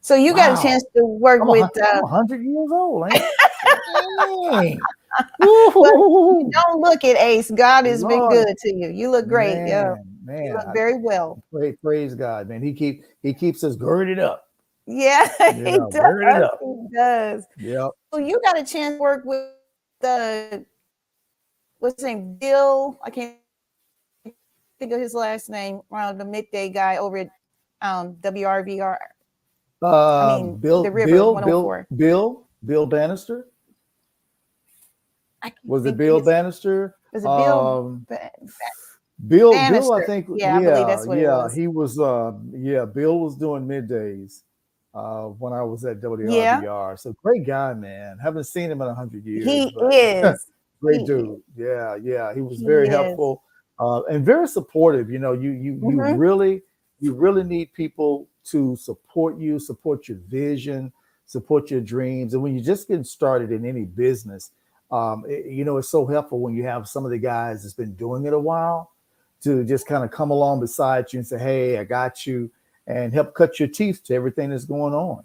So 0.00 0.14
you 0.14 0.34
got 0.34 0.58
a 0.58 0.62
chance 0.62 0.84
to 0.96 1.04
work 1.04 1.42
I'm, 1.42 1.48
a, 1.48 1.52
with, 1.52 1.60
hun- 1.62 1.96
I'm 1.96 2.04
uh, 2.04 2.08
100 2.08 2.42
years 2.42 2.70
old. 2.72 3.12
Ain't 5.18 5.18
I? 5.18 5.22
Dang. 5.40 5.48
Woo-hoo. 5.48 6.50
don't 6.50 6.80
look 6.80 7.04
at 7.04 7.16
Ace. 7.16 7.50
God 7.50 7.86
has 7.86 8.04
been 8.04 8.28
good 8.28 8.56
to 8.58 8.74
you. 8.74 8.88
You 8.88 9.10
look 9.10 9.28
great. 9.28 9.66
yeah. 9.66 9.94
Man, 10.24 10.44
You 10.44 10.54
look 10.54 10.66
very 10.74 10.98
well. 10.98 11.42
praise 11.82 12.14
God, 12.14 12.48
man. 12.48 12.62
He 12.62 12.74
keep 12.74 13.04
he 13.22 13.32
keeps 13.32 13.64
us 13.64 13.76
girded 13.76 14.18
up. 14.18 14.44
Yeah, 14.86 15.28
he 15.54 15.78
does. 15.78 15.94
up. 15.94 16.58
He 16.60 16.96
does. 16.96 17.46
Yep. 17.58 17.90
So 18.12 18.18
you 18.20 18.40
got 18.42 18.58
a 18.58 18.64
chance 18.64 18.96
to 18.96 19.00
work 19.00 19.24
with 19.24 19.48
the 20.00 20.64
what's 21.78 22.00
his 22.00 22.04
name? 22.04 22.36
Bill. 22.36 22.98
I 23.02 23.10
can't 23.10 23.36
think 24.78 24.92
of 24.92 25.00
his 25.00 25.14
last 25.14 25.48
name. 25.48 25.80
Around 25.92 26.18
the 26.18 26.24
midday 26.24 26.68
guy 26.68 26.96
over 26.96 27.18
at 27.18 27.28
um, 27.82 28.14
WRVR. 28.20 28.96
Uh, 29.80 30.40
mean, 30.42 30.56
Bill, 30.56 30.82
the 30.82 30.90
River 30.90 31.10
Bill, 31.10 31.34
Bill, 31.40 31.84
Bill, 31.96 32.48
Bill 32.64 32.86
Bannister. 32.86 33.48
I 35.42 35.50
can't 35.50 35.64
Was 35.64 35.86
it 35.86 35.96
Bill 35.96 36.20
Bannister? 36.20 36.96
Was 37.12 37.22
it 37.22 37.26
Bill? 37.26 37.60
Um, 37.60 38.06
Ba- 38.08 38.30
Bill, 39.26 39.52
Bill, 39.52 39.92
I 39.92 40.04
think. 40.04 40.26
Yeah, 40.34 40.56
I 40.56 40.60
believe 40.62 40.86
that's 40.86 41.06
what 41.06 41.18
it 41.18 41.22
yeah, 41.22 41.42
was. 41.44 41.54
he 41.54 41.66
was. 41.66 41.98
Uh, 41.98 42.32
yeah, 42.52 42.84
Bill 42.84 43.18
was 43.18 43.36
doing 43.36 43.66
middays 43.66 44.42
uh, 44.94 45.24
when 45.24 45.52
I 45.52 45.62
was 45.62 45.84
at 45.84 46.00
WRVR. 46.00 46.98
So 46.98 47.14
great 47.22 47.46
guy, 47.46 47.74
man. 47.74 48.18
Haven't 48.22 48.44
seen 48.44 48.70
him 48.70 48.80
in 48.80 48.88
a 48.88 48.94
hundred 48.94 49.24
years. 49.24 49.44
he 49.44 49.72
but 49.74 49.92
is. 49.92 50.46
great 50.80 51.00
he- 51.00 51.06
dude. 51.06 51.42
Yeah, 51.56 51.96
yeah. 51.96 52.32
He 52.34 52.40
was 52.40 52.60
very 52.60 52.86
is. 52.88 52.94
helpful 52.94 53.42
uh, 53.80 54.02
and 54.04 54.24
very 54.24 54.46
supportive. 54.46 55.10
You 55.10 55.18
know, 55.18 55.32
you 55.32 55.50
you 55.50 55.72
you 55.74 55.80
Mhm. 55.96 56.18
really 56.18 56.62
you 57.00 57.14
really 57.14 57.42
need 57.44 57.72
people 57.72 58.28
to 58.44 58.76
support 58.76 59.36
you, 59.38 59.58
support 59.58 60.08
your 60.08 60.18
vision, 60.28 60.92
support 61.26 61.70
your 61.70 61.80
dreams. 61.80 62.34
And 62.34 62.42
when 62.42 62.54
you're 62.54 62.64
just 62.64 62.88
getting 62.88 63.04
started 63.04 63.50
in 63.52 63.64
any 63.66 63.84
business, 63.84 64.52
um, 64.90 65.24
it- 65.28 65.46
you 65.46 65.64
know, 65.64 65.76
it's 65.78 65.88
so 65.88 66.06
helpful 66.06 66.40
when 66.40 66.54
you 66.54 66.62
have 66.64 66.88
some 66.88 67.04
of 67.04 67.10
the 67.10 67.18
guys 67.18 67.62
that's 67.62 67.74
been 67.74 67.94
doing 67.94 68.24
it 68.26 68.32
a 68.32 68.38
while 68.38 68.90
to 69.42 69.62
just 69.64 69.86
kind 69.86 70.02
of 70.04 70.10
come 70.10 70.30
along 70.30 70.60
beside 70.60 71.12
you 71.12 71.18
and 71.18 71.26
say, 71.26 71.38
"Hey, 71.38 71.78
I 71.78 71.84
got 71.84 72.26
you," 72.26 72.50
and 72.86 73.12
help 73.12 73.34
cut 73.34 73.58
your 73.60 73.68
teeth 73.68 74.02
to 74.04 74.14
everything 74.14 74.50
that's 74.50 74.64
going 74.64 74.94
on. 74.94 75.22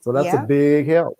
So 0.00 0.12
that's 0.12 0.26
Yeah. 0.26 0.42
a 0.42 0.46
big 0.46 0.86
help. 0.88 1.18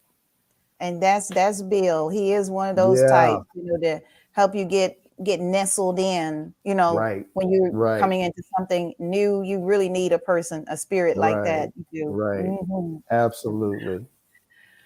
and 0.80 1.00
that's 1.00 1.28
that's 1.28 1.62
Bill. 1.62 2.08
He 2.08 2.32
is 2.32 2.50
one 2.50 2.68
of 2.68 2.74
those 2.74 3.00
Yeah. 3.00 3.06
types, 3.06 3.46
you 3.54 3.62
know, 3.64 3.78
to 3.82 4.02
help 4.32 4.52
you 4.54 4.64
get 4.64 4.98
get 5.22 5.40
nestled 5.40 6.00
in. 6.00 6.52
You 6.64 6.74
know, 6.74 6.96
Right. 6.96 7.24
when 7.34 7.48
you're 7.50 7.70
Right. 7.70 8.00
coming 8.00 8.22
into 8.22 8.42
something 8.58 8.92
new, 8.98 9.42
you 9.42 9.60
really 9.60 9.88
need 9.88 10.10
a 10.12 10.18
person, 10.18 10.64
a 10.68 10.76
spirit 10.76 11.16
like 11.16 11.36
Right. 11.36 11.44
that. 11.44 11.72
You 11.92 12.06
do. 12.06 12.10
Right. 12.10 12.44
Mhm. 12.46 13.00
Absolutely. 13.12 14.04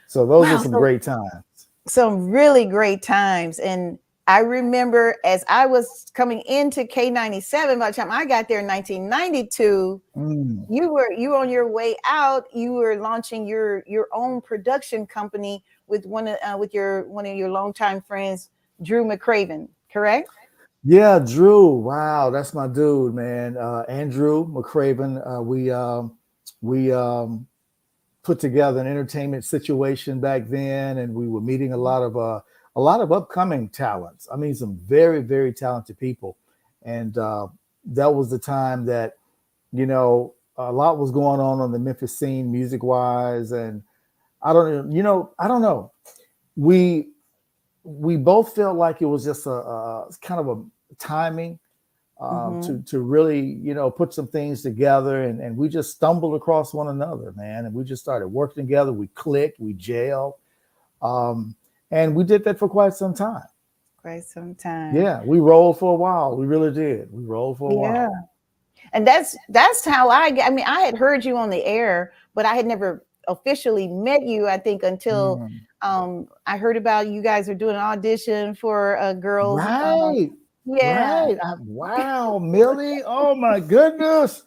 So 0.08 0.26
those 0.26 0.44
Wow, 0.44 0.56
are 0.56 0.58
some 0.62 0.72
so- 0.72 0.78
great 0.78 1.00
times. 1.00 1.42
Some 1.88 2.28
really 2.30 2.64
great 2.64 3.02
times, 3.02 3.58
and 3.58 3.98
I 4.28 4.40
remember 4.40 5.14
as 5.24 5.44
I 5.48 5.66
was 5.66 6.06
coming 6.14 6.40
into 6.42 6.82
K97, 6.84 7.78
by 7.78 7.90
the 7.90 7.96
time 7.96 8.10
I 8.10 8.24
got 8.24 8.48
there 8.48 8.58
in 8.58 8.66
1992, 8.66 10.02
Mm. 10.16 10.66
you 10.68 10.92
were 10.92 11.12
you 11.12 11.30
were 11.30 11.36
on 11.36 11.48
your 11.48 11.68
way 11.68 11.94
out. 12.04 12.46
You 12.52 12.72
were 12.72 12.96
launching 12.96 13.46
your 13.46 13.84
your 13.86 14.08
own 14.12 14.40
production 14.40 15.06
company 15.06 15.62
with 15.86 16.06
one 16.06 16.26
of 16.26 16.38
uh, 16.42 16.56
with 16.58 16.74
your 16.74 17.04
one 17.04 17.24
of 17.24 17.36
your 17.36 17.50
longtime 17.50 18.00
friends, 18.02 18.50
Drew 18.82 19.04
McCraven. 19.04 19.68
Correct? 19.92 20.28
Yeah, 20.82 21.20
Drew. 21.20 21.68
Wow, 21.68 22.30
that's 22.30 22.52
my 22.52 22.66
dude, 22.66 23.14
man. 23.14 23.56
Uh, 23.56 23.84
Andrew 23.88 24.44
McCraven. 24.46 25.22
Uh, 25.24 25.42
we 25.42 25.70
um, 25.70 26.16
we 26.62 26.92
um, 26.92 27.46
put 28.26 28.40
together 28.40 28.80
an 28.80 28.88
entertainment 28.88 29.44
situation 29.44 30.18
back 30.18 30.48
then, 30.48 30.98
and 30.98 31.14
we 31.14 31.28
were 31.28 31.40
meeting 31.40 31.72
a 31.72 31.76
lot 31.76 32.02
of 32.02 32.16
uh, 32.16 32.40
a 32.74 32.80
lot 32.80 33.00
of 33.00 33.12
upcoming 33.12 33.68
talents. 33.68 34.26
I 34.30 34.36
mean, 34.36 34.54
some 34.54 34.76
very 34.78 35.22
very 35.22 35.52
talented 35.52 35.96
people, 35.96 36.36
and 36.82 37.16
uh, 37.16 37.46
that 37.84 38.12
was 38.12 38.28
the 38.28 38.38
time 38.38 38.84
that 38.86 39.14
you 39.72 39.86
know 39.86 40.34
a 40.56 40.72
lot 40.72 40.98
was 40.98 41.12
going 41.12 41.38
on 41.40 41.60
on 41.60 41.70
the 41.70 41.78
Memphis 41.78 42.18
scene, 42.18 42.50
music 42.50 42.82
wise, 42.82 43.52
and 43.52 43.80
I 44.42 44.52
don't 44.52 44.90
you 44.90 45.04
know 45.04 45.30
I 45.38 45.46
don't 45.46 45.62
know. 45.62 45.92
We 46.56 47.10
we 47.84 48.16
both 48.16 48.56
felt 48.56 48.76
like 48.76 49.02
it 49.02 49.06
was 49.06 49.24
just 49.24 49.46
a, 49.46 49.50
a 49.50 50.08
kind 50.20 50.40
of 50.40 50.48
a 50.48 50.94
timing 50.98 51.60
um, 52.18 52.56
Mhm. 52.56 52.66
to 52.66 52.82
to 52.90 53.00
really 53.00 53.40
you 53.40 53.74
know 53.74 53.90
put 53.90 54.14
some 54.14 54.26
things 54.26 54.62
together, 54.62 55.24
and 55.24 55.40
and 55.40 55.56
we 55.56 55.68
just 55.68 55.90
stumbled 55.92 56.34
across 56.34 56.72
one 56.72 56.88
another, 56.88 57.32
man, 57.36 57.66
and 57.66 57.74
we 57.74 57.84
just 57.84 58.02
started 58.02 58.28
working 58.28 58.64
together. 58.64 58.92
We 58.92 59.08
clicked, 59.08 59.60
we 59.60 59.74
jailed, 59.74 60.34
um, 61.02 61.54
and 61.90 62.14
we 62.14 62.24
did 62.24 62.42
that 62.44 62.58
for 62.58 62.68
quite 62.68 62.94
some 62.94 63.14
time. 63.14 63.42
Quite 64.00 64.24
some 64.24 64.54
time. 64.54 64.94
Yeah, 64.96 65.22
we 65.24 65.40
rolled 65.40 65.78
for 65.78 65.92
a 65.92 65.96
while. 65.96 66.36
We 66.36 66.46
really 66.46 66.72
did. 66.72 67.12
We 67.12 67.24
rolled 67.24 67.58
for 67.58 67.70
a 67.70 67.74
Yeah. 67.74 68.06
while. 68.08 68.30
And 68.92 69.06
that's 69.06 69.36
that's 69.48 69.84
how 69.84 70.08
I 70.08 70.30
I 70.42 70.50
mean, 70.50 70.64
I 70.66 70.80
had 70.80 70.96
heard 70.96 71.24
you 71.24 71.36
on 71.36 71.50
the 71.50 71.64
air, 71.66 72.12
but 72.34 72.46
I 72.46 72.54
had 72.54 72.66
never 72.66 73.04
officially 73.28 73.88
met 73.88 74.22
you, 74.22 74.46
I 74.46 74.56
think, 74.58 74.84
until 74.84 75.38
Mm. 75.38 75.60
um 75.82 76.28
I 76.46 76.56
heard 76.56 76.76
about 76.76 77.08
you 77.08 77.20
guys 77.20 77.48
are 77.48 77.54
doing 77.54 77.74
an 77.74 77.82
audition 77.82 78.54
for 78.54 78.94
a 79.00 79.12
girl. 79.12 79.56
Right. 79.56 80.30
Yeah. 80.66 81.24
Right. 81.24 81.38
I- 81.42 81.54
wow, 81.60 82.38
Millie. 82.38 83.02
Oh 83.06 83.34
my 83.34 83.60
goodness. 83.60 84.42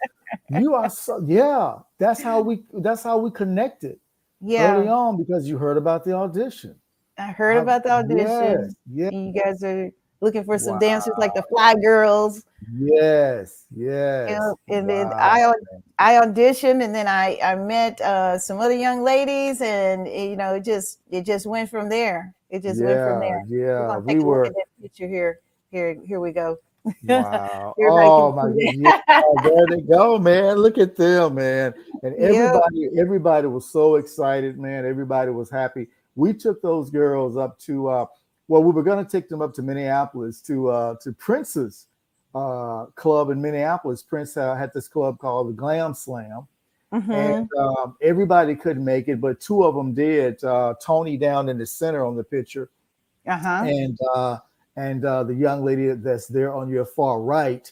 You 0.49 0.75
are 0.75 0.89
so 0.89 1.23
yeah. 1.25 1.79
That's 1.97 2.21
how 2.21 2.41
we 2.41 2.63
that's 2.73 3.01
how 3.03 3.17
we 3.17 3.31
connected 3.31 3.97
Yeah. 4.41 4.75
early 4.77 4.87
on 4.87 5.17
because 5.17 5.47
you 5.49 5.57
heard 5.57 5.77
about 5.77 6.03
the 6.05 6.13
audition. 6.13 6.75
I 7.17 7.31
heard 7.31 7.57
I- 7.57 7.61
about 7.61 7.83
the 7.83 7.91
audition. 7.91 8.75
Yes, 8.93 9.11
You 9.13 9.33
guys 9.33 9.63
are 9.63 9.89
looking 10.21 10.43
for 10.43 10.59
some 10.59 10.77
dancers 10.79 11.13
like 11.17 11.33
the 11.33 11.43
Fly 11.49 11.73
Girls. 11.81 12.43
yes, 12.77 13.65
yes. 13.75 14.29
Yeah, 14.29 14.75
and 14.77 14.89
then 14.89 15.07
I 15.13 15.51
I 15.97 16.13
auditioned 16.15 16.83
and 16.83 16.93
then 16.93 17.07
I 17.07 17.39
I 17.43 17.55
met 17.55 17.99
uh, 18.01 18.37
some 18.37 18.59
other 18.59 18.75
young 18.75 19.01
ladies 19.01 19.61
and 19.61 20.07
you 20.07 20.35
know 20.35 20.55
it 20.55 20.63
just 20.63 20.99
it 21.09 21.25
just 21.25 21.45
went 21.47 21.69
from 21.69 21.89
there. 21.89 22.35
It 22.49 22.61
just 22.63 22.81
went 22.81 22.99
from 22.99 23.19
there. 23.19 23.43
Yeah, 23.47 23.97
we 23.97 24.13
take 24.13 24.21
a 24.23 24.25
look 24.25 24.25
were 24.27 24.51
picture 24.81 25.07
here. 25.07 25.39
Here 25.71 25.95
here 26.05 26.19
we 26.19 26.31
go. 26.31 26.57
wow. 27.07 27.73
Oh 27.79 28.31
my 28.31 28.43
god. 28.43 28.55
Yeah, 28.75 28.91
there 29.43 29.67
they 29.67 29.81
go, 29.81 30.17
man. 30.17 30.57
Look 30.57 30.77
at 30.77 30.95
them, 30.95 31.35
man. 31.35 31.73
And 32.03 32.15
everybody, 32.15 32.89
everybody 32.97 33.47
was 33.47 33.69
so 33.69 33.95
excited, 33.95 34.57
man. 34.57 34.85
Everybody 34.85 35.31
was 35.31 35.49
happy. 35.49 35.87
We 36.15 36.33
took 36.33 36.61
those 36.61 36.89
girls 36.89 37.37
up 37.37 37.59
to 37.59 37.87
uh 37.89 38.05
well, 38.47 38.63
we 38.63 38.71
were 38.71 38.83
gonna 38.83 39.05
take 39.05 39.29
them 39.29 39.41
up 39.41 39.53
to 39.55 39.61
Minneapolis 39.61 40.41
to 40.43 40.69
uh 40.69 40.95
to 41.03 41.11
Prince's 41.13 41.87
uh 42.33 42.85
club 42.95 43.29
in 43.29 43.41
Minneapolis. 43.41 44.01
Prince 44.01 44.37
uh, 44.37 44.55
had 44.55 44.71
this 44.73 44.87
club 44.87 45.19
called 45.19 45.49
the 45.49 45.53
Glam 45.53 45.93
Slam. 45.93 46.47
Mhm. 46.91 47.13
and 47.13 47.49
um, 47.59 47.95
everybody 48.01 48.55
couldn't 48.55 48.83
make 48.83 49.07
it, 49.07 49.21
but 49.21 49.39
two 49.39 49.63
of 49.63 49.75
them 49.75 49.93
did. 49.93 50.43
Uh, 50.43 50.73
Tony 50.83 51.17
down 51.17 51.47
in 51.47 51.59
the 51.59 51.65
center 51.65 52.03
on 52.03 52.15
the 52.15 52.23
picture, 52.23 52.71
Uh-huh. 53.27 53.63
and 53.63 53.95
uh, 54.15 54.39
and 54.79 55.03
uh, 55.03 55.23
the 55.23 55.33
young 55.33 55.63
lady 55.65 55.89
that's 55.93 56.27
there 56.27 56.53
on 56.53 56.69
your 56.69 56.85
far 56.85 57.21
right. 57.21 57.69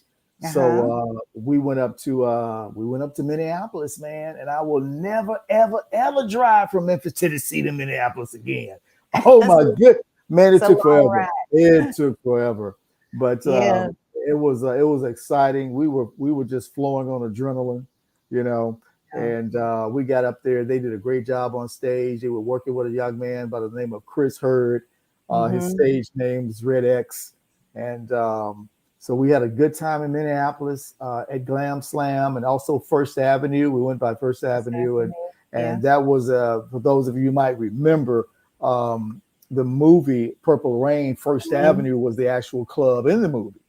So 0.53 1.15
uh, 1.15 1.19
we 1.33 1.57
went 1.57 1.79
up 1.79 1.97
to 1.99 2.23
uh, 2.25 2.69
we 2.75 2.85
went 2.85 3.01
up 3.01 3.15
to 3.15 3.23
Minneapolis, 3.23 3.99
man, 3.99 4.35
and 4.39 4.51
I 4.51 4.61
will 4.61 4.81
never, 4.81 5.39
ever, 5.49 5.83
ever 5.91 6.27
drive 6.27 6.69
from 6.69 6.85
Memphis, 6.85 7.13
Tennessee 7.13 7.63
to 7.63 7.71
Minneapolis 7.71 8.33
again. 8.33 8.77
Oh 9.25 9.39
my 9.47 9.73
good 9.79 9.97
man, 10.29 10.53
it 10.53 10.61
a 10.61 10.67
took 10.67 10.81
forever. 10.81 11.07
ride. 11.07 11.29
It 11.51 11.95
took 11.97 12.21
forever, 12.21 12.77
but 13.13 13.39
Yeah. 13.45 13.85
um, 13.85 13.97
it 14.27 14.33
was 14.33 14.63
uh, 14.63 14.77
it 14.77 14.83
was 14.83 15.03
exciting. 15.03 15.73
We 15.73 15.87
were 15.87 16.07
we 16.17 16.31
were 16.31 16.43
just 16.43 16.75
flowing 16.75 17.07
on 17.07 17.21
adrenaline, 17.21 17.85
you 18.29 18.43
know. 18.43 18.79
Yeah. 19.15 19.23
And 19.23 19.55
uh, 19.55 19.87
we 19.89 20.03
got 20.03 20.25
up 20.25 20.43
there. 20.43 20.65
They 20.65 20.77
did 20.77 20.93
a 20.93 20.97
great 20.97 21.25
job 21.25 21.55
on 21.55 21.69
stage. 21.69 22.21
They 22.21 22.27
were 22.27 22.41
working 22.41 22.75
with 22.75 22.87
a 22.87 22.91
young 22.91 23.17
man 23.17 23.47
by 23.47 23.61
the 23.61 23.69
name 23.69 23.93
of 23.93 24.05
Chris 24.05 24.37
Hurd. 24.37 24.83
Uh, 25.29 25.47
His 25.47 25.65
Mhm. 25.65 25.71
stage 25.71 26.09
name 26.15 26.49
is 26.49 26.63
Red 26.63 26.85
X. 26.85 27.33
And 27.75 28.11
um, 28.11 28.69
so 28.99 29.13
we 29.13 29.29
had 29.29 29.43
a 29.43 29.47
good 29.47 29.73
time 29.73 30.01
in 30.03 30.11
Minneapolis 30.11 30.95
uh, 31.01 31.25
at 31.29 31.45
Glam 31.45 31.81
Slam 31.81 32.37
and 32.37 32.45
also 32.45 32.79
First 32.79 33.17
Avenue. 33.17 33.69
We 33.71 33.81
went 33.81 33.99
by 33.99 34.15
First 34.15 34.43
Avenue, 34.43 34.99
and 34.99 35.13
and 35.53 35.81
that 35.81 36.03
was 36.03 36.29
uh, 36.29 36.61
for 36.71 36.79
those 36.79 37.07
of 37.07 37.15
you 37.15 37.25
who 37.25 37.31
might 37.31 37.57
remember 37.57 38.27
um, 38.61 39.21
the 39.51 39.63
movie 39.63 40.35
Purple 40.41 40.79
Rain. 40.79 41.15
1st 41.15 41.51
Mhm. 41.51 41.57
Avenue 41.57 41.97
was 41.97 42.15
the 42.15 42.27
actual 42.27 42.65
club 42.65 43.05
in 43.07 43.21
the 43.21 43.29
movie. 43.29 43.59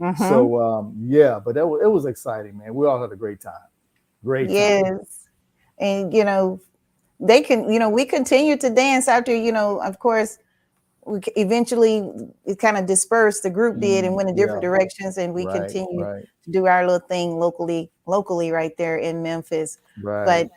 Mhm. 0.00 0.16
So 0.16 0.60
um, 0.62 0.94
yeah, 1.00 1.38
but 1.44 1.54
that 1.54 1.66
was, 1.66 1.80
it 1.82 1.88
was 1.88 2.06
exciting, 2.06 2.56
man. 2.58 2.74
We 2.74 2.86
all 2.86 3.00
had 3.00 3.12
a 3.12 3.16
great 3.16 3.40
time. 3.40 3.52
Great. 4.24 4.46
time. 4.46 4.54
yes. 4.56 5.28
And 5.78 6.12
you 6.14 6.24
know, 6.24 6.60
they 7.20 7.40
can, 7.42 7.70
you 7.70 7.78
know, 7.78 7.88
we 7.90 8.04
continue 8.04 8.56
to 8.56 8.70
dance 8.70 9.06
after, 9.08 9.34
you 9.34 9.52
know, 9.52 9.80
of 9.82 9.98
course, 9.98 10.38
we 11.08 11.20
eventually 11.36 12.10
it 12.44 12.58
kind 12.58 12.76
of 12.76 12.86
dispersed, 12.86 13.42
the 13.42 13.50
group 13.50 13.80
did 13.80 14.04
and 14.04 14.14
Mm, 14.14 14.16
went 14.16 14.28
in 14.28 14.36
different 14.36 14.62
yeah. 14.62 14.68
directions 14.68 15.18
and 15.18 15.34
we 15.34 15.44
Right, 15.46 15.60
continue 15.62 16.02
Right. 16.04 16.24
to 16.44 16.50
do 16.50 16.66
our 16.66 16.86
little 16.86 17.06
thing 17.08 17.38
locally, 17.38 17.90
locally 18.06 18.50
right 18.50 18.76
there 18.78 18.96
in 18.98 19.22
Memphis. 19.22 19.78
Right. 20.02 20.24
But 20.26 20.48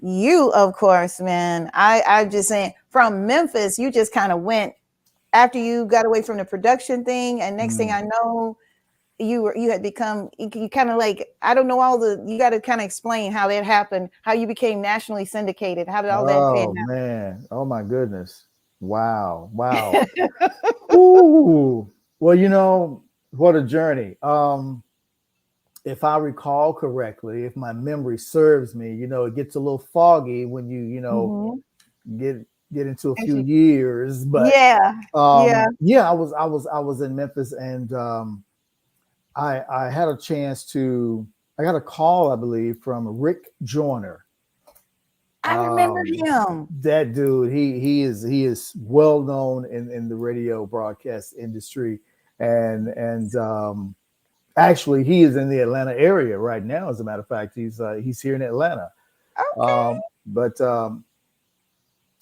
you, 0.00 0.52
of 0.52 0.74
course, 0.74 1.20
man, 1.20 1.70
I, 1.74 2.02
I'm 2.06 2.30
just 2.30 2.48
saying 2.48 2.74
from 2.90 3.26
Memphis, 3.26 3.78
you 3.78 3.90
just 3.90 4.12
kind 4.12 4.32
of 4.32 4.40
went 4.42 4.74
after 5.32 5.58
you 5.58 5.86
got 5.86 6.06
away 6.06 6.22
from 6.22 6.38
the 6.38 6.44
production 6.44 7.04
thing. 7.04 7.40
And 7.42 7.56
next 7.56 7.76
thing 7.76 7.90
Mm. 7.90 7.94
I 7.94 8.02
know, 8.02 8.56
you 9.18 9.42
were 9.42 9.56
you 9.56 9.70
had 9.70 9.82
become 9.82 10.28
you, 10.38 10.50
you 10.54 10.68
kind 10.68 10.90
of 10.90 10.98
like 10.98 11.28
I 11.42 11.54
don't 11.54 11.66
know 11.68 11.80
all 11.80 11.98
the 11.98 12.22
you 12.26 12.38
got 12.38 12.50
to 12.50 12.60
kind 12.60 12.80
of 12.80 12.84
explain 12.84 13.32
how 13.32 13.48
that 13.48 13.64
happened, 13.64 14.10
how 14.22 14.32
you 14.34 14.46
became 14.46 14.80
nationally 14.82 15.24
syndicated, 15.24 15.88
how 15.88 16.02
did 16.02 16.10
all 16.10 16.24
that 16.26 16.34
oh 16.42 16.52
pan 16.52 16.68
out? 16.68 16.88
man. 16.88 17.46
Oh 17.50 17.64
my 17.64 17.82
goodness. 17.82 18.46
Wow. 18.80 19.50
Wow. 19.52 20.00
Ooh. 20.92 21.90
Well, 22.20 22.34
you 22.34 22.48
know, 22.48 23.04
what 23.30 23.56
a 23.56 23.62
journey. 23.62 24.16
Um, 24.22 24.82
if 25.84 26.02
I 26.02 26.16
recall 26.18 26.74
correctly, 26.74 27.44
if 27.44 27.54
my 27.56 27.72
memory 27.72 28.18
serves 28.18 28.74
me, 28.74 28.92
you 28.94 29.06
know, 29.06 29.24
it 29.26 29.36
gets 29.36 29.54
a 29.54 29.60
little 29.60 29.78
foggy 29.78 30.44
when 30.44 30.68
you, 30.68 30.82
you 30.82 31.00
know, 31.00 31.62
Mhm. 32.06 32.18
get 32.18 32.46
get 32.72 32.86
into 32.86 33.10
a 33.10 33.16
few 33.16 33.38
years. 33.38 34.24
But 34.24 34.52
yeah, 34.52 34.92
um, 35.14 35.46
yeah. 35.46 35.66
yeah, 35.80 36.10
I 36.10 36.12
was 36.12 36.32
I 36.32 36.44
was 36.44 36.66
I 36.66 36.80
was 36.80 37.00
in 37.00 37.14
Memphis 37.14 37.52
and 37.52 37.92
um, 37.92 38.44
I 39.36 39.62
I 39.70 39.90
had 39.90 40.08
a 40.08 40.16
chance 40.16 40.64
to 40.72 41.26
I 41.58 41.62
got 41.62 41.76
a 41.76 41.80
call, 41.80 42.32
I 42.32 42.36
believe, 42.36 42.78
from 42.82 43.18
Rick 43.18 43.52
Joyner. 43.62 44.25
I 45.46 45.64
remember 45.64 46.00
um, 46.00 46.06
him. 46.06 46.68
That 46.80 47.14
dude, 47.14 47.52
he 47.52 47.78
he 47.80 48.02
is 48.02 48.22
he 48.22 48.44
is 48.44 48.72
well 48.80 49.22
known 49.22 49.64
in, 49.66 49.90
in 49.90 50.08
the 50.08 50.16
radio 50.16 50.66
broadcast 50.66 51.34
industry, 51.38 52.00
and 52.38 52.88
and 52.88 53.34
um, 53.36 53.94
actually 54.56 55.04
he 55.04 55.22
is 55.22 55.36
in 55.36 55.48
the 55.48 55.60
Atlanta 55.60 55.92
area 55.92 56.38
right 56.38 56.64
now. 56.64 56.88
As 56.88 57.00
a 57.00 57.04
matter 57.04 57.20
of 57.20 57.28
fact, 57.28 57.54
he's 57.54 57.80
uh, 57.80 57.94
he's 57.94 58.20
here 58.20 58.34
in 58.34 58.42
Atlanta. 58.42 58.90
Okay. 59.58 59.72
Um, 59.72 60.00
but 60.26 60.60
um, 60.60 61.04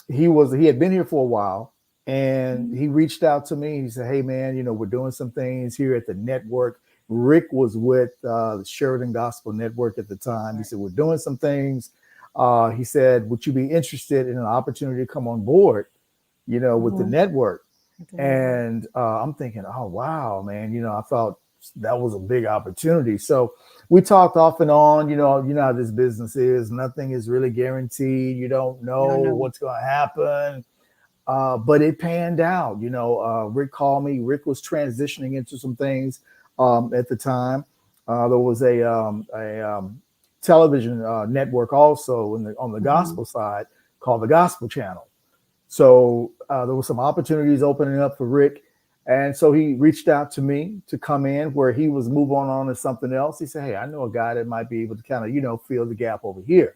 he 0.08 0.28
was 0.28 0.52
he 0.52 0.66
had 0.66 0.78
been 0.78 0.92
here 0.92 1.04
for 1.04 1.22
a 1.22 1.26
while, 1.26 1.72
and 2.06 2.68
Mm-hmm. 2.68 2.76
he 2.78 2.88
reached 2.88 3.22
out 3.22 3.46
to 3.46 3.56
me. 3.56 3.80
He 3.82 3.88
said, 3.88 4.06
"Hey 4.06 4.22
man, 4.22 4.56
you 4.56 4.62
know 4.62 4.72
we're 4.72 4.86
doing 4.86 5.10
some 5.12 5.30
things 5.30 5.76
here 5.76 5.94
at 5.94 6.06
the 6.06 6.14
network." 6.14 6.80
Rick 7.08 7.48
was 7.52 7.76
with 7.76 8.12
uh, 8.24 8.56
the 8.58 8.64
Sheridan 8.64 9.12
Gospel 9.12 9.52
Network 9.52 9.98
at 9.98 10.08
the 10.08 10.16
time. 10.16 10.56
He 10.58 10.64
said, 10.64 10.78
"We're 10.78 10.88
doing 10.90 11.18
some 11.18 11.36
things." 11.36 11.90
Uh, 12.36 12.70
he 12.70 12.84
said, 12.84 13.28
"Would 13.30 13.46
you 13.46 13.52
be 13.52 13.70
interested 13.70 14.28
in 14.28 14.38
an 14.38 14.44
opportunity 14.46 15.02
to 15.02 15.06
come 15.06 15.28
on 15.28 15.44
board?" 15.44 15.86
You 16.46 16.60
know, 16.60 16.76
with 16.78 16.96
the 16.98 17.04
Mhm. 17.04 17.10
network. 17.10 17.62
And 18.18 18.86
uh, 18.94 19.22
I'm 19.22 19.34
thinking, 19.34 19.64
oh 19.66 19.86
wow, 19.86 20.42
man, 20.42 20.72
you 20.72 20.80
know, 20.82 20.92
I 20.96 21.02
thought 21.02 21.38
that 21.76 21.98
was 21.98 22.14
a 22.14 22.18
big 22.18 22.44
opportunity. 22.46 23.18
So 23.18 23.54
we 23.88 24.00
talked 24.02 24.36
off 24.36 24.60
and 24.60 24.70
on. 24.70 25.08
You 25.08 25.16
know, 25.16 25.42
you 25.42 25.54
know 25.54 25.62
how 25.62 25.72
this 25.72 25.90
business 25.90 26.36
is. 26.36 26.70
Nothing 26.70 27.12
is 27.12 27.28
really 27.28 27.50
guaranteed. 27.50 28.36
You 28.36 28.48
don't 28.48 28.82
know 28.82 29.08
know. 29.08 29.34
what's 29.34 29.58
going 29.58 29.80
to 29.80 29.86
happen. 29.86 30.64
uh, 31.26 31.56
but 31.56 31.80
it 31.82 31.98
panned 31.98 32.40
out. 32.40 32.80
You 32.80 32.90
know, 32.90 33.20
uh, 33.20 33.44
Rick 33.46 33.72
called 33.72 34.04
me. 34.04 34.20
Rick 34.20 34.46
was 34.46 34.60
transitioning 34.60 35.36
into 35.36 35.56
some 35.58 35.74
things 35.76 36.20
um, 36.58 36.92
at 36.94 37.08
the 37.08 37.16
time. 37.16 37.64
Uh, 38.06 38.28
there 38.28 38.38
was 38.38 38.62
a 38.62 38.82
um, 38.90 39.26
a 39.34 39.60
um, 39.62 40.02
television 40.44 41.02
uh, 41.04 41.26
network 41.26 41.72
also 41.72 42.36
the, 42.38 42.54
on 42.58 42.70
the 42.72 42.78
Mhm. 42.78 42.84
gospel 42.84 43.24
side 43.24 43.66
called 44.00 44.22
the 44.22 44.26
Gospel 44.28 44.68
Channel. 44.68 45.06
So 45.68 46.32
uh, 46.50 46.66
there 46.66 46.74
were 46.74 46.82
some 46.82 47.00
opportunities 47.00 47.62
opening 47.62 47.98
up 47.98 48.16
for 48.18 48.26
Rick, 48.26 48.62
and 49.06 49.34
so 49.36 49.52
he 49.52 49.74
reached 49.74 50.08
out 50.08 50.30
to 50.32 50.42
me 50.42 50.80
to 50.86 50.96
come 50.98 51.26
in 51.26 51.52
where 51.54 51.72
he 51.72 51.88
was 51.88 52.08
moving 52.08 52.36
on 52.36 52.66
to 52.68 52.74
something 52.74 53.12
else. 53.12 53.38
He 53.38 53.46
said, 53.46 53.64
"Hey, 53.64 53.74
I 53.76 53.86
know 53.86 54.04
a 54.04 54.10
guy 54.10 54.34
that 54.34 54.46
might 54.46 54.68
be 54.68 54.82
able 54.82 54.96
to 54.96 55.02
kind 55.02 55.24
of 55.24 55.34
you 55.34 55.40
know 55.40 55.56
fill 55.56 55.86
the 55.86 55.94
gap 55.94 56.20
over 56.22 56.40
here." 56.42 56.74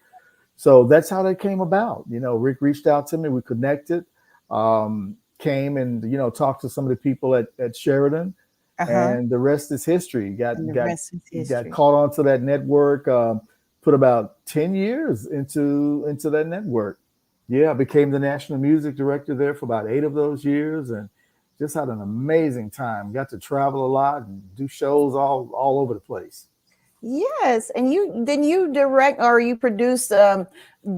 So 0.56 0.84
that's 0.84 1.08
how 1.08 1.22
that 1.22 1.38
came 1.38 1.60
about. 1.60 2.04
You 2.08 2.18
know, 2.20 2.34
Rick 2.34 2.58
reached 2.60 2.86
out 2.88 3.06
to 3.08 3.18
me. 3.18 3.28
We 3.28 3.42
connected, 3.42 4.04
um, 4.50 5.16
came 5.38 5.76
and 5.76 6.02
you 6.10 6.18
know 6.18 6.30
talked 6.30 6.62
to 6.62 6.68
some 6.68 6.84
of 6.84 6.90
the 6.90 6.96
people 6.96 7.34
at, 7.36 7.46
at 7.60 7.76
Sheridan, 7.76 8.34
Uh-huh. 8.80 8.92
and 8.92 9.30
the 9.30 9.38
rest 9.38 9.70
is 9.70 9.84
history. 9.84 10.30
Got 10.30 10.56
got 10.74 10.88
history. 10.88 11.44
got 11.44 11.70
caught 11.70 11.94
onto 11.94 12.22
that 12.24 12.42
network. 12.42 13.06
Um, 13.06 13.42
put 13.88 13.94
about 13.94 14.44
ten 14.44 14.74
years 14.74 15.26
into 15.28 16.04
into 16.06 16.28
that 16.28 16.46
network. 16.46 17.00
Yeah, 17.48 17.70
I 17.70 17.72
became 17.72 18.10
the 18.10 18.18
national 18.18 18.58
music 18.58 18.96
director 18.96 19.34
there 19.34 19.54
for 19.54 19.64
about 19.64 19.88
eight 19.88 20.04
of 20.04 20.12
those 20.12 20.44
years, 20.44 20.90
and 20.90 21.08
just 21.58 21.74
had 21.74 21.88
an 21.88 22.02
amazing 22.02 22.68
time. 22.68 23.14
Got 23.14 23.30
to 23.30 23.38
travel 23.38 23.86
a 23.86 23.88
lot 23.88 24.26
and 24.26 24.42
do 24.56 24.68
shows 24.68 25.14
all 25.14 25.50
all 25.54 25.80
over 25.80 25.94
the 25.94 26.00
place. 26.00 26.48
Yes, 27.00 27.70
and 27.70 27.90
you 27.90 28.12
then 28.26 28.44
you 28.44 28.70
direct 28.74 29.22
or 29.22 29.40
you 29.40 29.56
produce 29.56 30.12
um, 30.12 30.46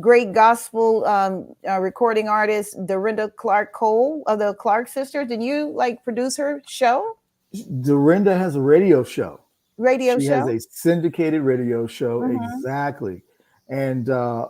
great 0.00 0.32
gospel 0.32 1.04
um, 1.04 1.54
uh, 1.68 1.78
recording 1.78 2.28
artist 2.28 2.76
Dorinda 2.86 3.30
Clark 3.30 3.72
Cole 3.72 4.24
of 4.26 4.40
the 4.40 4.54
Clark 4.54 4.88
Sisters. 4.88 5.28
Did 5.28 5.44
you 5.44 5.70
like 5.70 6.02
produce 6.02 6.36
her 6.38 6.60
show, 6.66 7.16
Dorinda 7.82 8.36
has 8.36 8.56
a 8.56 8.60
radio 8.60 9.04
show. 9.04 9.38
Radio 9.80 10.18
she 10.18 10.26
show? 10.26 10.46
She 10.46 10.52
has 10.52 10.64
a 10.66 10.68
syndicated 10.70 11.42
radio 11.42 11.86
show 11.86 12.20
Mhm. 12.20 12.36
exactly 12.56 13.22
and 13.68 14.10
uh 14.10 14.46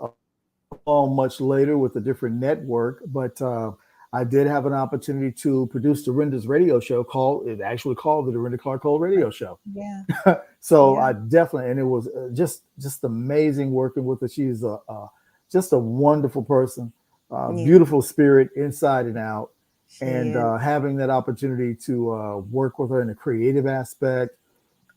all 0.87 1.09
much 1.09 1.41
later 1.41 1.77
with 1.79 1.97
a 1.97 2.01
different 2.01 2.37
network 2.37 3.03
but 3.07 3.41
uh 3.43 3.73
i 4.13 4.25
did 4.25 4.47
have 4.47 4.67
an 4.67 4.73
opportunity 4.73 5.31
to 5.33 5.67
produce 5.67 6.05
dorinda's 6.05 6.47
radio 6.47 6.81
show 6.81 7.03
called 7.05 7.47
it 7.49 7.61
actually 7.61 7.95
called 7.95 8.27
the 8.27 8.33
dorinda 8.33 8.57
clark 8.59 8.83
cole 8.83 8.99
radio 8.99 9.31
show 9.31 9.59
yeah, 9.75 10.03
so 10.61 10.95
Yeah. 10.95 11.01
i 11.07 11.13
definitely 11.13 11.71
and 11.71 11.79
it 11.81 11.85
was 11.85 12.09
uh, 12.09 12.29
just 12.33 12.63
just 12.79 13.05
amazing 13.05 13.73
working 13.73 14.05
with 14.05 14.21
her 14.21 14.29
she's 14.29 14.63
a 14.65 14.79
uh, 14.89 15.07
just 15.51 15.73
a 15.73 15.79
wonderful 15.79 16.43
person 16.43 16.93
uh, 17.33 17.53
Yeah. 17.53 17.65
beautiful 17.65 18.01
spirit 18.03 18.51
inside 18.57 19.07
and 19.07 19.19
out 19.19 19.51
she 19.89 20.05
and 20.05 20.37
uh, 20.37 20.57
having 20.57 20.97
that 20.97 21.11
opportunity 21.11 21.75
to 21.75 22.13
uh, 22.15 22.37
work 22.39 22.79
with 22.79 22.91
her 22.91 23.03
in 23.03 23.11
a 23.11 23.15
creative 23.15 23.67
aspect, 23.67 24.37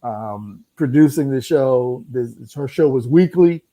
um, 0.03 0.63
producing 0.75 1.29
the 1.29 1.41
show. 1.41 2.03
This, 2.09 2.53
her 2.53 2.67
show 2.67 2.89
was 2.89 3.07
weekly, 3.07 3.63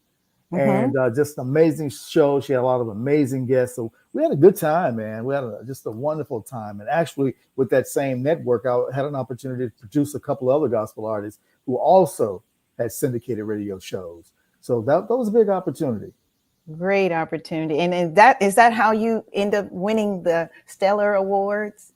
Mhm. 0.52 0.84
and 0.84 0.96
uh, 0.98 1.10
just 1.10 1.38
an 1.38 1.42
amazing 1.48 1.90
show. 1.90 2.40
She 2.40 2.52
had 2.52 2.60
a 2.60 2.64
lot 2.64 2.80
of 2.80 2.88
amazing 2.88 3.46
guests, 3.46 3.76
so 3.76 3.92
we 4.12 4.22
had 4.22 4.32
a 4.32 4.36
good 4.36 4.56
time, 4.56 4.96
man. 4.96 5.24
We 5.24 5.34
had 5.34 5.44
a, 5.44 5.60
just 5.66 5.86
a 5.86 5.90
wonderful 5.90 6.40
time. 6.42 6.80
And 6.80 6.88
actually, 6.88 7.34
with 7.56 7.70
that 7.70 7.86
same 7.86 8.22
network, 8.22 8.66
I 8.66 8.80
had 8.94 9.04
an 9.04 9.14
opportunity 9.14 9.66
to 9.66 9.72
produce 9.78 10.14
a 10.14 10.20
couple 10.20 10.50
other 10.50 10.68
gospel 10.68 11.06
artists 11.06 11.40
who 11.66 11.76
also 11.76 12.42
had 12.78 12.90
syndicated 12.90 13.44
radio 13.44 13.78
shows. 13.78 14.32
So 14.60 14.80
that, 14.82 15.06
that 15.08 15.16
was 15.16 15.28
a 15.28 15.32
big 15.32 15.48
opportunity. 15.48 16.12
great 16.76 17.12
opportunity. 17.12 17.78
And 17.80 17.92
is 17.94 18.12
that 18.14 18.40
is 18.40 18.54
that 18.54 18.72
how 18.72 18.92
you 18.92 19.24
end 19.32 19.54
up 19.54 19.66
winning 19.70 20.22
the 20.22 20.48
Stellar 20.66 21.14
Awards? 21.14 21.92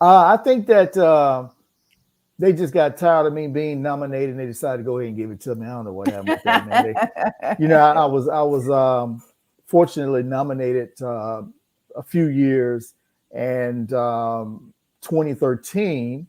Uh, 0.00 0.36
I 0.38 0.42
think 0.42 0.66
that 0.66 0.96
uh, 0.96 1.48
they 2.38 2.52
just 2.52 2.74
got 2.74 2.98
tired 2.98 3.26
of 3.26 3.34
me 3.34 3.48
being 3.48 3.82
nominated 3.82 4.30
and 4.30 4.40
they 4.40 4.46
decided 4.46 4.78
to 4.78 4.84
go 4.84 4.98
ahead 4.98 5.08
and 5.08 5.18
give 5.18 5.32
it 5.32 5.40
to 5.42 5.56
me. 5.56 5.66
I 5.66 5.70
don't 5.70 5.86
know 5.86 5.94
what 5.94 6.08
happened 6.08 6.40
that. 6.68 6.82
They- 6.82 6.98
you 7.58 7.68
know, 7.68 7.78
I, 7.78 7.92
I 7.94 8.06
was 8.06 8.28
I 8.28 8.42
was 8.42 8.70
um, 8.70 9.22
fortunately 9.66 10.22
nominated 10.24 11.00
uh, 11.02 11.42
a 11.96 12.02
few 12.04 12.28
years, 12.28 12.94
and 13.32 13.92
um, 13.94 14.74
2013 15.02 16.28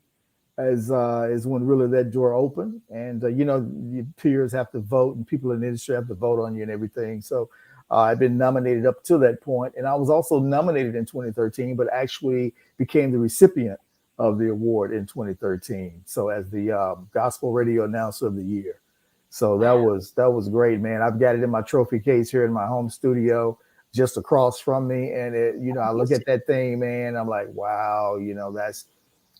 is 0.60 0.92
uh, 0.92 1.30
is 1.32 1.48
when 1.48 1.66
really 1.66 1.88
that 1.90 2.12
door 2.12 2.34
opened. 2.34 2.82
And 2.90 3.24
uh, 3.24 3.28
you 3.28 3.46
know, 3.46 3.70
your 3.92 4.06
peers 4.18 4.52
have 4.54 4.72
to 4.72 4.80
vote, 4.80 5.18
and 5.18 5.28
people 5.28 5.52
in 5.52 5.62
the 5.62 5.68
industry 5.68 5.96
have 5.96 6.08
to 6.10 6.16
vote 6.16 6.42
on 6.44 6.56
you 6.56 6.64
and 6.64 6.72
everything. 6.72 7.22
So. 7.22 7.50
Uh, 7.92 8.02
I've 8.02 8.20
been 8.20 8.38
nominated 8.38 8.86
up 8.86 9.04
to 9.06 9.18
that 9.20 9.42
point, 9.42 9.74
and 9.78 9.88
I 9.88 9.96
was 9.96 10.10
also 10.10 10.40
nominated 10.40 10.96
in 10.96 11.06
2013, 11.06 11.76
but 11.76 11.88
actually 11.94 12.54
became 12.78 13.12
the 13.12 13.20
recipient 13.20 13.80
of 14.20 14.38
the 14.38 14.50
award 14.50 14.94
in 14.94 15.06
2013. 15.08 16.02
So 16.06 16.28
as 16.30 16.50
the 16.52 16.72
um, 16.72 17.10
gospel 17.14 17.54
radio 17.54 17.86
announcer 17.86 18.28
of 18.28 18.36
the 18.36 18.44
year. 18.44 18.82
So 19.30 19.58
that 19.60 19.74
was 19.74 20.12
that 20.14 20.30
was 20.30 20.50
great, 20.50 20.80
man. 20.80 21.02
I've 21.02 21.20
got 21.20 21.36
it 21.36 21.44
in 21.44 21.50
my 21.50 21.62
trophy 21.62 22.00
case 22.00 22.32
here 22.32 22.46
in 22.46 22.52
my 22.52 22.66
home 22.66 22.90
studio, 22.90 23.58
just 23.94 24.18
across 24.18 24.60
from 24.60 24.88
me, 24.88 25.12
and 25.14 25.36
it, 25.36 25.56
you 25.60 25.72
know, 25.72 25.82
I 25.82 25.92
look 25.92 26.12
at 26.12 26.26
that 26.26 26.48
thing, 26.48 26.80
man. 26.80 27.16
I'm 27.16 27.28
like, 27.28 27.48
wow, 27.54 28.18
you 28.20 28.34
know, 28.34 28.52
that's 28.52 28.86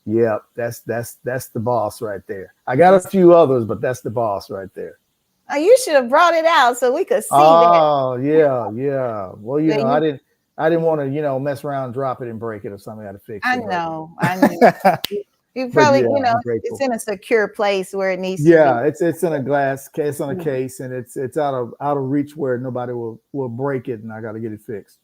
yeah, 0.06 0.38
that's 0.56 0.82
that's 0.82 1.16
that's 1.24 1.48
the 1.48 1.60
boss 1.60 2.04
right 2.04 2.22
there. 2.28 2.54
I 2.68 2.76
got 2.76 2.94
a 2.94 3.00
few 3.00 3.34
others, 3.34 3.66
but 3.66 3.82
that's 3.82 4.02
the 4.02 4.12
boss 4.12 4.52
right 4.52 4.72
there. 4.76 5.00
Oh, 5.50 5.58
you 5.58 5.76
should 5.84 5.96
have 5.96 6.08
brought 6.08 6.36
it 6.36 6.46
out 6.46 6.78
so 6.78 6.94
we 6.94 7.04
could 7.04 7.24
see 7.24 7.30
that. 7.32 7.42
Oh 7.42 8.16
yeah, 8.18 8.70
yeah. 8.72 9.32
Well, 9.38 9.60
you 9.60 9.76
know, 9.76 9.88
I 9.88 10.00
didn't 10.00 10.22
I 10.60 10.70
didn't 10.70 10.84
want 10.84 11.02
to, 11.02 11.08
you 11.10 11.22
know, 11.22 11.40
mess 11.40 11.64
around, 11.64 11.94
drop 11.94 12.22
it, 12.22 12.28
and 12.28 12.40
break 12.40 12.66
it 12.66 12.72
or 12.72 12.78
something. 12.78 13.04
I 13.08 13.12
got 13.12 13.14
to 13.14 13.20
fix 13.20 13.48
I 13.48 13.56
it. 13.56 13.60
right? 13.60 13.70
know, 13.70 14.14
I 14.20 14.36
know. 14.36 14.98
You 15.56 15.70
probably, 15.70 16.02
yeah, 16.02 16.08
you 16.16 16.22
know, 16.22 16.40
it's 16.46 16.82
in 16.82 16.94
a 16.94 17.00
secure 17.00 17.48
place 17.48 17.94
where 17.94 18.12
it 18.12 18.20
needs 18.20 18.44
to 18.44 18.50
be. 18.50 18.54
Yeah, 18.54 18.82
it's 18.84 19.02
it's 19.02 19.24
in 19.24 19.34
a 19.34 19.42
glass 19.42 19.88
case 19.88 20.22
on 20.22 20.30
a 20.30 20.36
Mhm. 20.36 20.44
case, 20.44 20.80
and 20.80 20.94
it's 20.94 21.18
it's 21.18 21.38
out 21.38 21.54
of 21.56 21.74
out 21.82 21.98
of 21.98 22.04
reach 22.04 22.36
where 22.38 22.58
nobody 22.58 22.94
will 22.94 23.20
will 23.34 23.50
break 23.50 23.88
it, 23.88 24.02
and 24.02 24.14
I 24.14 24.22
got 24.22 24.34
to 24.34 24.40
get 24.40 24.52
it 24.52 24.62
fixed. 24.62 25.00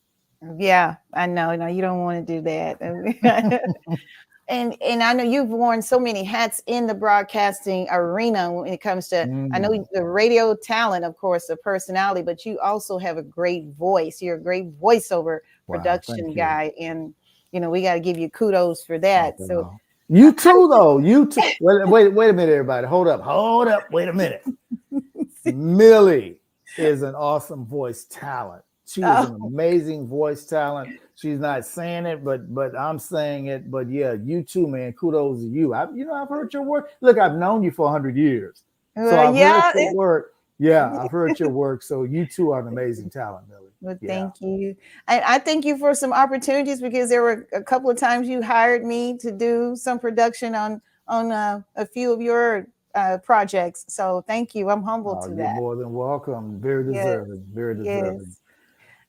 Yeah, 0.58 0.98
I 1.14 1.26
know. 1.26 1.56
No, 1.56 1.68
you 1.68 1.82
don't 1.82 2.04
want 2.04 2.28
to 2.28 2.34
do 2.36 2.42
that. 2.42 2.80
and 4.48 4.76
and 4.82 5.02
I 5.02 5.14
know 5.14 5.24
you've 5.24 5.50
worn 5.50 5.82
so 5.82 6.00
many 6.00 6.24
hats 6.24 6.62
in 6.68 6.86
the 6.88 6.94
broadcasting 6.94 7.88
arena 7.90 8.52
when 8.52 8.72
it 8.72 8.82
comes 8.82 9.08
to 9.10 9.28
I 9.54 9.60
know 9.60 9.70
Mm. 9.70 9.86
the 9.92 10.04
radio 10.04 10.56
talent, 10.56 11.06
of 11.06 11.18
course, 11.18 11.48
the 11.48 11.58
personality, 11.58 12.22
but 12.22 12.46
you 12.46 12.60
also 12.60 12.98
have 12.98 13.18
a 13.18 13.24
great 13.24 13.68
voice. 13.78 14.22
You're 14.22 14.36
a 14.36 14.42
great 14.42 14.80
voiceover 14.80 15.40
Wow, 15.68 15.78
production 15.78 16.34
guy, 16.34 16.72
and 16.80 17.14
you 17.52 17.60
know 17.60 17.70
we 17.70 17.82
got 17.82 17.96
to 17.96 18.00
give 18.00 18.18
you 18.18 18.30
kudos 18.30 18.84
for 18.84 19.00
that. 19.00 19.36
Oh, 19.40 19.48
So 19.48 19.62
wow. 19.64 19.80
you 20.10 20.32
too, 20.34 20.68
though. 20.70 21.00
You 21.00 21.26
too. 21.26 21.42
Wait, 21.60 21.88
wait, 21.88 22.14
wait 22.14 22.30
a 22.30 22.34
minute, 22.34 22.52
everybody. 22.52 22.86
Hold 22.86 23.08
up, 23.08 23.22
hold 23.22 23.68
up. 23.68 23.92
Wait 23.92 24.08
a 24.08 24.14
minute. 24.14 24.44
Millie 25.46 26.38
is 26.78 27.02
an 27.02 27.16
awesome 27.16 27.66
voice 27.66 28.06
talent. 28.06 28.64
She 28.88 29.02
is 29.02 29.08
an 29.08 29.38
Oh. 29.42 29.48
amazing 29.48 30.08
voice 30.08 30.46
talent. 30.46 31.00
She's 31.16 31.40
not 31.40 31.66
saying 31.66 32.06
it, 32.06 32.24
but 32.24 32.54
but 32.54 32.78
I'm 32.78 33.00
saying 33.00 33.48
it. 33.48 33.72
But 33.72 33.90
yeah, 33.90 34.14
you 34.14 34.44
too, 34.44 34.68
man. 34.68 34.94
Kudos 34.94 35.40
to 35.42 35.48
you. 35.48 35.74
I, 35.74 35.90
you 35.92 36.06
know, 36.06 36.14
I've 36.14 36.30
heard 36.30 36.54
your 36.54 36.62
work. 36.64 36.90
Look, 37.02 37.18
I've 37.18 37.36
known 37.36 37.64
you 37.64 37.72
for 37.72 37.90
hundred 37.90 38.16
years, 38.16 38.64
so 38.96 39.18
I've 39.18 39.36
yeah, 39.36 39.62
heard 39.62 39.76
your 39.80 39.90
it- 39.92 39.96
work. 39.96 40.32
Yeah, 40.60 41.00
I've 41.02 41.12
heard 41.12 41.40
your 41.40 41.50
work. 41.50 41.82
So 41.84 42.04
you 42.04 42.26
two 42.26 42.52
are 42.52 42.60
an 42.62 42.68
amazing 42.68 43.10
talent, 43.10 43.50
Millie. 43.50 43.72
Well, 43.82 43.98
Yeah. 44.02 44.08
thank 44.32 44.42
you. 44.42 44.76
And 45.08 45.24
I 45.26 45.40
thank 45.40 45.66
you 45.66 45.78
for 45.78 45.94
some 45.96 46.14
opportunities 46.14 46.80
because 46.80 47.10
there 47.10 47.22
were 47.24 47.48
a 47.54 47.62
couple 47.64 47.90
of 47.90 47.98
times 47.98 48.28
you 48.30 48.42
hired 48.42 48.86
me 48.86 49.18
to 49.18 49.32
do 49.32 49.76
some 49.76 50.00
production 50.00 50.54
on 50.56 50.82
on 51.08 51.32
uh, 51.32 51.62
a 51.76 51.86
few 51.86 52.12
of 52.14 52.22
your 52.22 52.68
uh, 52.94 53.18
projects. 53.24 53.86
So 53.90 54.24
thank 54.28 54.54
you. 54.56 54.70
I'm 54.70 54.82
humble 54.84 55.20
Oh, 55.22 55.28
to 55.28 55.36
you're 55.36 55.44
that. 55.46 55.56
more 55.56 55.76
than 55.76 55.92
welcome. 55.94 56.60
Very 56.62 56.94
Yes, 56.94 57.04
deserving. 57.06 57.46
Very 57.54 57.76
deserving. 57.76 58.20
Yes. 58.26 58.40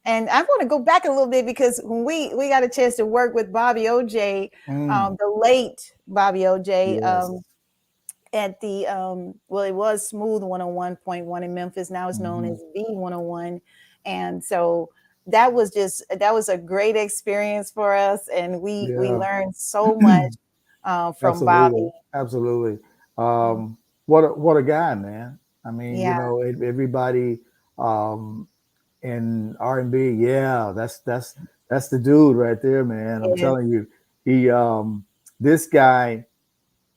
And 0.07 0.31
I 0.31 0.43
want 0.43 0.63
to 0.63 0.69
go 0.69 0.81
back 0.81 1.05
a 1.07 1.11
little 1.11 1.29
bit 1.29 1.47
because 1.47 1.81
when 1.85 2.05
we 2.05 2.35
we 2.35 2.49
got 2.49 2.65
a 2.65 2.71
chance 2.71 2.97
to 2.97 3.07
work 3.07 3.35
with 3.35 3.53
Bobby 3.53 3.89
O'Jay, 3.89 4.51
Mm, 4.69 4.89
um, 4.89 5.17
the 5.19 5.29
late 5.29 5.95
Bobby 6.09 6.47
O'Jay, 6.47 7.01
Yes. 7.01 7.03
um, 7.03 7.43
at 8.33 8.61
the 8.61 8.87
um, 8.87 9.35
well, 9.49 9.65
it 9.65 9.73
was 9.75 10.09
Smooth 10.09 10.43
101.1 10.43 11.43
in 11.45 11.55
Memphis. 11.55 11.91
Now 11.91 12.09
it's 12.09 12.21
known 12.21 12.45
Mhm. 12.45 12.53
as 12.53 12.65
B 12.75 12.85
101, 12.89 13.61
and 14.05 14.45
so 14.45 14.91
that 15.27 15.53
was 15.53 15.73
just 15.73 16.05
that 16.11 16.35
was 16.35 16.49
a 16.49 16.59
great 16.59 16.97
experience 16.97 17.71
for 17.73 17.95
us, 17.97 18.29
and 18.29 18.61
we 18.63 18.93
we 18.97 19.13
learned 19.15 19.57
so 19.57 19.95
much 20.01 20.33
uh, 20.85 21.13
from 21.13 21.45
Bobby. 21.45 21.91
Absolutely. 22.15 22.83
Um, 23.19 23.79
what 24.07 24.25
a, 24.25 24.29
what 24.29 24.57
a 24.57 24.63
guy, 24.63 24.95
man. 24.95 25.39
I 25.65 25.71
mean, 25.71 26.03
Yeah. 26.03 26.09
you 26.09 26.15
know, 26.15 26.41
everybody 26.43 27.41
um, 27.79 28.49
in 29.07 29.57
R 29.61 29.81
and 29.81 29.91
B, 29.91 30.11
yeah, 30.11 30.73
that's 30.75 30.99
that's 31.01 31.35
that's 31.71 31.89
the 31.89 31.99
dude 31.99 32.37
right 32.37 32.61
there, 32.61 32.85
man. 32.85 33.23
I'm 33.23 33.35
Yeah. 33.35 33.37
telling 33.37 33.69
you, 33.69 33.89
he 34.25 34.51
um, 34.51 35.05
this 35.41 35.67
guy 35.67 36.27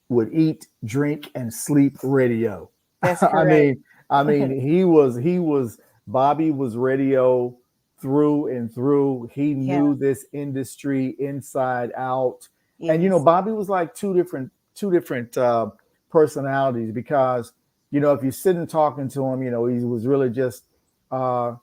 would 0.10 0.34
eat, 0.34 0.68
drink, 0.84 1.30
and 1.36 1.54
sleep 1.54 1.98
radio. 2.04 2.70
That's 3.02 3.24
I 3.34 3.46
mean, 3.46 3.84
I 4.10 4.24
mean, 4.24 4.60
he 4.60 4.84
was 4.84 5.18
he 5.18 5.40
was 5.40 5.80
Bobby 6.08 6.52
was 6.52 6.76
radio 6.78 7.56
through 8.02 8.48
and 8.48 8.74
through. 8.74 9.30
He 9.34 9.54
Yeah. 9.66 9.82
knew 9.82 9.96
this 9.96 10.26
industry 10.34 11.16
inside 11.20 11.92
out. 11.96 12.48
And 12.88 13.04
you 13.04 13.10
know, 13.10 13.20
Bobby 13.20 13.52
was 13.52 13.70
like 13.70 13.94
two 13.94 14.14
different 14.14 14.52
two 14.76 14.92
different 14.92 15.38
uh, 15.38 15.72
personalities 16.10 16.92
because 16.92 17.52
you 17.92 18.00
know 18.00 18.14
if 18.14 18.24
you 18.24 18.32
sit 18.32 18.56
and 18.56 18.70
talking 18.70 19.10
to 19.10 19.26
him, 19.26 19.44
you 19.44 19.52
know, 19.52 19.66
he 19.68 19.80
was 19.84 20.08
really 20.08 20.30
just 20.30 20.66
uh, 21.12 21.56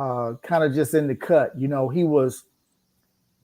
uh, 0.00 0.34
kind 0.42 0.64
of 0.64 0.72
just 0.74 0.94
in 0.94 1.06
the 1.06 1.14
cut. 1.14 1.52
You 1.58 1.68
know, 1.68 1.88
he 1.88 2.04
was 2.04 2.44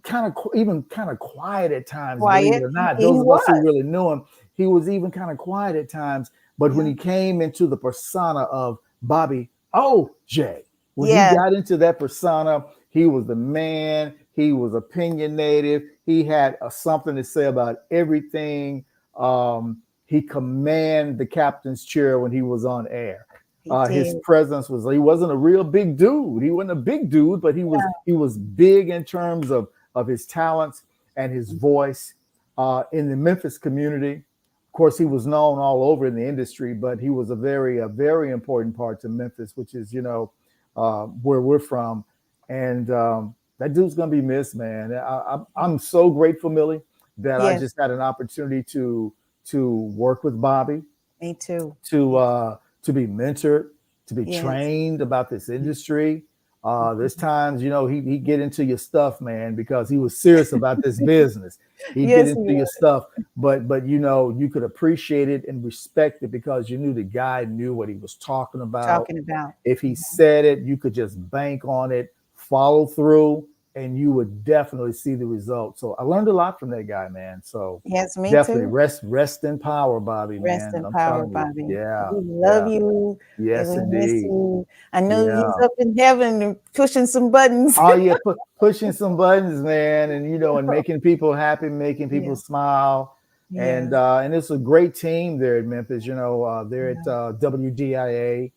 kind 0.02 0.26
of 0.26 0.34
even 0.54 0.82
kind 0.84 1.10
of 1.10 1.18
quiet 1.18 1.70
at 1.72 1.86
times, 1.86 2.20
Quiet, 2.20 2.62
or 2.62 2.70
not. 2.70 2.96
he 2.98 3.02
Those 3.04 3.20
of 3.20 3.28
us 3.30 3.42
who 3.46 3.60
really 3.62 3.82
knew 3.82 4.10
him, 4.10 4.24
he 4.54 4.66
was 4.66 4.88
even 4.88 5.10
kind 5.10 5.30
of 5.30 5.36
quiet 5.36 5.76
at 5.76 5.90
times. 5.90 6.30
But 6.58 6.74
when 6.74 6.86
he 6.86 6.94
came 6.94 7.42
into 7.42 7.66
the 7.66 7.76
persona 7.76 8.44
of 8.44 8.78
Bobby 9.02 9.50
O'Jay, 9.74 10.62
when 10.94 11.10
Yeah. 11.10 11.30
he 11.30 11.36
got 11.36 11.52
into 11.52 11.76
that 11.76 11.98
persona, 11.98 12.64
he 12.88 13.04
was 13.06 13.26
the 13.26 13.34
man. 13.34 14.14
He 14.32 14.52
was 14.52 14.72
opinionated. 14.74 15.82
He 16.06 16.24
had 16.24 16.56
uh, 16.62 16.70
something 16.70 17.14
to 17.16 17.24
say 17.24 17.44
about 17.46 17.80
everything. 17.90 18.86
Um, 19.18 19.82
he 20.06 20.22
commanded 20.22 21.18
the 21.18 21.26
captain's 21.26 21.84
chair 21.84 22.18
when 22.20 22.32
he 22.32 22.40
was 22.40 22.64
on 22.64 22.86
air. 22.88 23.26
Uh, 23.70 23.87
his 23.87 24.14
presence 24.22 24.68
was 24.68 24.85
he 24.90 24.98
wasn't 24.98 25.31
a 25.33 25.37
real 25.37 25.64
big 25.64 25.96
dude. 25.96 26.42
He 26.42 26.50
wasn't 26.50 26.72
a 26.72 26.76
big 26.76 27.11
dude, 27.11 27.40
but 27.40 27.55
he 27.55 27.64
was 27.64 27.83
he 28.05 28.12
was 28.12 28.37
big 28.38 28.90
in 28.90 29.05
terms 29.05 29.50
of 29.50 29.68
of 29.94 30.07
his 30.07 30.26
talents 30.26 30.83
and 31.16 31.33
his 31.33 31.52
voice 31.52 32.14
uh, 32.59 32.85
in 32.92 33.09
the 33.09 33.16
Memphis 33.16 33.59
community. 33.59 34.12
Of 34.14 34.72
course, 34.72 34.98
he 34.98 35.07
was 35.07 35.26
known 35.26 35.59
all 35.59 35.85
over 35.85 36.07
in 36.07 36.14
the 36.14 36.26
industry, 36.26 36.74
but 36.74 37.00
he 37.00 37.11
was 37.11 37.31
a 37.31 37.37
very 37.37 37.79
a 37.79 37.88
very 37.88 38.31
important 38.31 38.76
part 38.76 39.00
to 39.02 39.09
Memphis, 39.09 39.57
which 39.57 39.74
is 39.74 39.92
you 39.92 40.02
know 40.02 40.33
uh, 40.76 41.05
where 41.05 41.40
we're 41.40 41.59
from, 41.59 42.05
and 42.48 42.90
um, 42.90 43.35
that 43.59 43.72
dude's 43.72 43.94
gonna 43.94 44.11
be 44.11 44.20
missed, 44.20 44.55
man. 44.55 44.94
I, 44.94 44.98
I, 44.98 45.38
I'm 45.57 45.79
so 45.79 46.11
grateful, 46.11 46.50
Millie, 46.50 46.83
that 47.18 47.40
I 47.40 47.59
just 47.59 47.79
had 47.79 47.90
an 47.90 48.00
opportunity 48.00 48.62
to 48.72 49.12
to 49.46 49.70
work 49.94 50.24
with 50.24 50.40
Bobby 50.40 50.83
Me 51.20 51.35
too. 51.35 51.74
to 51.85 52.16
uh, 52.16 52.57
to 52.82 52.92
be 52.92 53.06
mentored, 53.06 53.70
to 54.06 54.14
be 54.14 54.24
Yes. 54.24 54.40
trained 54.40 55.02
about 55.02 55.28
this 55.28 55.48
industry. 55.48 56.24
Uh, 56.64 56.94
there's 56.94 57.14
times, 57.14 57.62
you 57.62 57.70
know, 57.70 57.86
he 57.86 58.00
he 58.00 58.18
get 58.18 58.40
into 58.40 58.64
your 58.64 58.78
stuff, 58.78 59.20
man, 59.20 59.54
because 59.54 59.88
he 59.88 59.98
was 59.98 60.18
serious 60.18 60.52
about 60.52 60.82
this 60.82 60.98
business. 61.06 61.58
He 61.94 62.06
Yes, 62.06 62.14
get 62.16 62.38
into 62.38 62.52
your 62.52 62.66
stuff, 62.66 63.04
but 63.36 63.68
but 63.68 63.86
you 63.86 64.00
know, 64.00 64.30
you 64.30 64.48
could 64.48 64.64
appreciate 64.64 65.28
it 65.28 65.46
and 65.46 65.64
respect 65.64 66.24
it 66.24 66.32
because 66.32 66.68
you 66.68 66.76
knew 66.76 66.92
the 66.92 67.04
guy 67.04 67.44
knew 67.44 67.72
what 67.72 67.88
he 67.88 67.94
was 67.94 68.14
talking 68.14 68.62
about. 68.62 69.00
Talking 69.00 69.18
about. 69.18 69.54
If 69.64 69.80
he 69.80 69.94
said 69.94 70.44
it, 70.44 70.60
you 70.60 70.76
could 70.76 70.92
just 70.92 71.30
bank 71.30 71.64
on 71.64 71.92
it, 71.92 72.12
follow 72.34 72.86
through, 72.86 73.46
and 73.76 73.96
you 73.98 74.10
would 74.10 74.42
definitely 74.42 74.94
see 74.94 75.14
the 75.14 75.26
results. 75.26 75.80
So 75.80 75.94
I 75.98 76.02
learned 76.02 76.28
a 76.28 76.32
lot 76.32 76.58
from 76.58 76.70
that 76.70 76.84
guy, 76.84 77.08
man. 77.10 77.42
So 77.44 77.82
Yes, 77.84 78.16
me 78.16 78.30
definitely 78.30 78.64
too. 78.64 78.68
rest 78.68 79.02
rest 79.04 79.44
in 79.44 79.58
power, 79.58 80.00
Bobby. 80.00 80.38
Rest 80.38 80.72
man. 80.72 80.76
in 80.76 80.86
I'm 80.86 80.92
power, 80.92 81.26
you. 81.26 81.30
Bobby. 81.32 81.66
Yeah. 81.68 82.10
We 82.10 82.20
love 82.24 82.66
yeah. 82.68 82.78
you. 82.78 83.18
Yes, 83.38 83.68
and 83.68 83.90
we 83.90 83.98
miss 83.98 84.10
indeed. 84.10 84.22
you. 84.24 84.66
I 84.94 85.00
know 85.00 85.26
Yeah. 85.26 85.36
he's 85.36 85.64
up 85.64 85.72
in 85.78 85.96
heaven 85.96 86.42
and 86.42 86.56
pushing 86.72 87.06
some 87.06 87.30
buttons. 87.30 87.76
Oh 87.78 87.94
yeah, 87.94 88.16
pu- 88.24 88.34
pushing 88.58 88.92
some 88.92 89.16
buttons, 89.16 89.62
man, 89.62 90.10
and 90.10 90.28
you 90.30 90.38
know, 90.38 90.56
and 90.56 90.66
making 90.76 91.02
people 91.02 91.34
happy, 91.34 91.68
making 91.68 92.08
people 92.08 92.30
Yeah. 92.30 92.34
smile, 92.36 93.16
and 93.54 93.92
uh, 93.92 94.18
and 94.20 94.34
it's 94.34 94.50
a 94.50 94.58
great 94.58 94.94
team 94.94 95.36
there 95.38 95.58
at 95.58 95.66
Memphis. 95.66 96.06
You 96.06 96.14
know, 96.14 96.42
uh, 96.44 96.64
they're 96.64 96.90
at 96.90 97.06
uh, 97.06 97.34
WDIA 97.38 98.52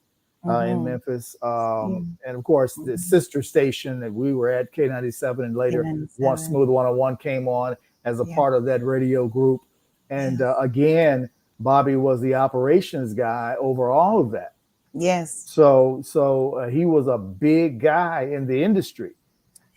uh, 0.47 0.60
in 0.60 0.78
Mhm. 0.80 0.84
Memphis, 0.86 1.36
um, 1.41 2.17
and 2.25 2.38
of 2.38 2.43
course 2.43 2.73
the 2.86 2.97
sister 2.97 3.41
station 3.41 3.99
that 3.99 4.13
we 4.13 4.34
were 4.34 4.49
at 4.49 4.71
K97, 4.71 5.45
and 5.45 5.56
later 5.56 5.84
One 5.84 5.99
97. 6.17 6.38
Smooth 6.38 6.69
101 6.69 7.17
came 7.17 7.47
on 7.47 7.75
as 8.06 8.19
a 8.21 8.25
Yeah. 8.25 8.36
part 8.36 8.54
of 8.54 8.63
that 8.65 8.84
radio 8.84 9.28
group, 9.28 9.62
and 10.10 10.41
uh, 10.41 10.56
again, 10.60 11.30
Bobby 11.60 11.97
was 11.97 12.21
the 12.21 12.36
operations 12.36 13.13
guy 13.13 13.56
over 13.60 13.89
all 13.91 14.19
of 14.19 14.32
that. 14.32 14.54
Yes. 14.93 15.43
So 15.47 15.99
so 16.04 16.54
uh, 16.56 16.67
he 16.69 16.86
was 16.86 17.08
a 17.08 17.17
big 17.17 17.80
guy 17.82 18.21
in 18.32 18.47
the 18.47 18.63
industry. 18.63 19.12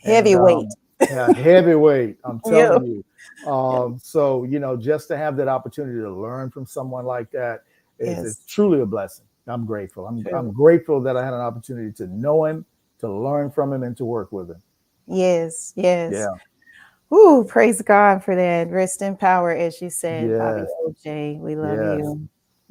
And, 0.05 0.15
Heavyweight. 0.15 0.57
um, 0.57 0.69
yeah, 1.11 1.33
heavyweight. 1.33 2.19
I'm 2.25 2.41
Yeah. 2.47 2.53
telling 2.69 2.87
you. 2.87 3.05
Um, 3.51 3.99
so 4.01 4.45
you 4.45 4.61
know, 4.61 4.77
just 4.77 5.09
to 5.09 5.17
have 5.17 5.37
that 5.39 5.49
opportunity 5.49 5.99
to 6.01 6.11
learn 6.15 6.51
from 6.51 6.67
someone 6.67 7.05
like 7.05 7.31
that 7.33 7.65
is, 7.99 8.09
Yes. 8.09 8.25
is 8.25 8.39
truly 8.47 8.81
a 8.81 8.87
blessing. 8.87 9.27
I'm 9.47 9.67
grateful. 9.67 10.07
I'm 10.07 10.23
True. 10.23 10.35
I'm 10.35 10.53
grateful 10.53 11.01
that 11.01 11.17
I 11.17 11.25
had 11.25 11.35
an 11.35 11.41
opportunity 11.41 11.93
to 11.93 12.07
know 12.07 12.45
him, 12.45 12.65
to 13.01 13.13
learn 13.13 13.51
from 13.51 13.73
him, 13.73 13.83
and 13.83 13.97
to 13.97 14.05
work 14.05 14.31
with 14.33 14.51
him. 14.51 14.63
Yes. 15.07 15.73
Yes. 15.77 16.13
Yeah. 16.13 17.17
Ooh, 17.17 17.45
praise 17.45 17.83
God 17.83 18.25
for 18.25 18.35
that. 18.35 18.71
Rest 18.71 19.03
in 19.03 19.17
power, 19.17 19.51
as 19.51 19.83
you 19.83 19.91
said, 19.91 20.39
Bobby 20.39 20.61
Yes. 20.63 20.71
O'Jay. 20.87 21.39
We 21.41 21.57
love 21.57 21.79
Yes. 21.79 22.07
you. 22.07 22.29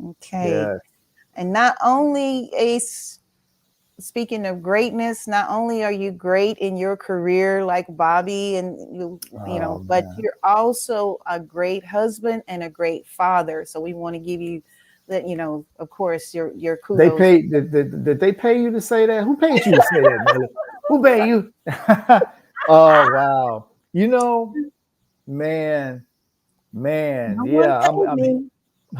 Okay. 0.09 0.49
Yes. 0.49 0.79
And 1.35 1.53
not 1.53 1.77
only 1.83 2.49
Ace, 2.55 3.19
speaking 3.99 4.47
of 4.47 4.63
greatness, 4.63 5.27
not 5.27 5.49
only 5.49 5.83
are 5.83 5.91
you 5.91 6.11
great 6.11 6.57
in 6.57 6.75
your 6.75 6.97
career 6.97 7.63
like 7.63 7.85
Bobby 7.89 8.55
and 8.55 8.79
you, 8.97 9.19
you 9.47 9.59
know, 9.59 9.77
Oh, 9.79 9.83
but 9.87 10.05
man. 10.05 10.15
you're 10.17 10.37
also 10.43 11.19
a 11.27 11.39
great 11.39 11.85
husband 11.85 12.41
and 12.47 12.63
a 12.63 12.69
great 12.69 13.05
father. 13.07 13.63
So 13.65 13.79
we 13.79 13.93
want 13.93 14.15
to 14.15 14.19
give 14.19 14.41
you 14.41 14.63
that, 15.07 15.27
you 15.27 15.35
know, 15.35 15.65
of 15.79 15.89
course, 15.89 16.33
your 16.33 16.53
your 16.53 16.77
kudos. 16.77 17.11
They 17.11 17.17
paid. 17.17 17.51
Did, 17.51 17.71
did, 17.71 18.03
did 18.03 18.19
they 18.19 18.31
pay 18.31 18.61
you 18.61 18.71
to 18.71 18.81
say 18.81 19.05
that? 19.05 19.23
Who 19.23 19.35
paid 19.35 19.65
you 19.65 19.71
to 19.73 19.81
say 19.81 20.01
that? 20.01 20.49
Who 20.87 21.03
paid 21.03 21.27
you? 21.27 21.53
oh 22.69 23.11
wow! 23.13 23.65
You 23.93 24.07
know, 24.07 24.53
man, 25.27 26.05
man, 26.73 27.37
No 27.37 27.45
yeah. 27.45 27.79
I'm, 27.79 27.99
I'm, 28.07 28.15
me. 28.15 28.49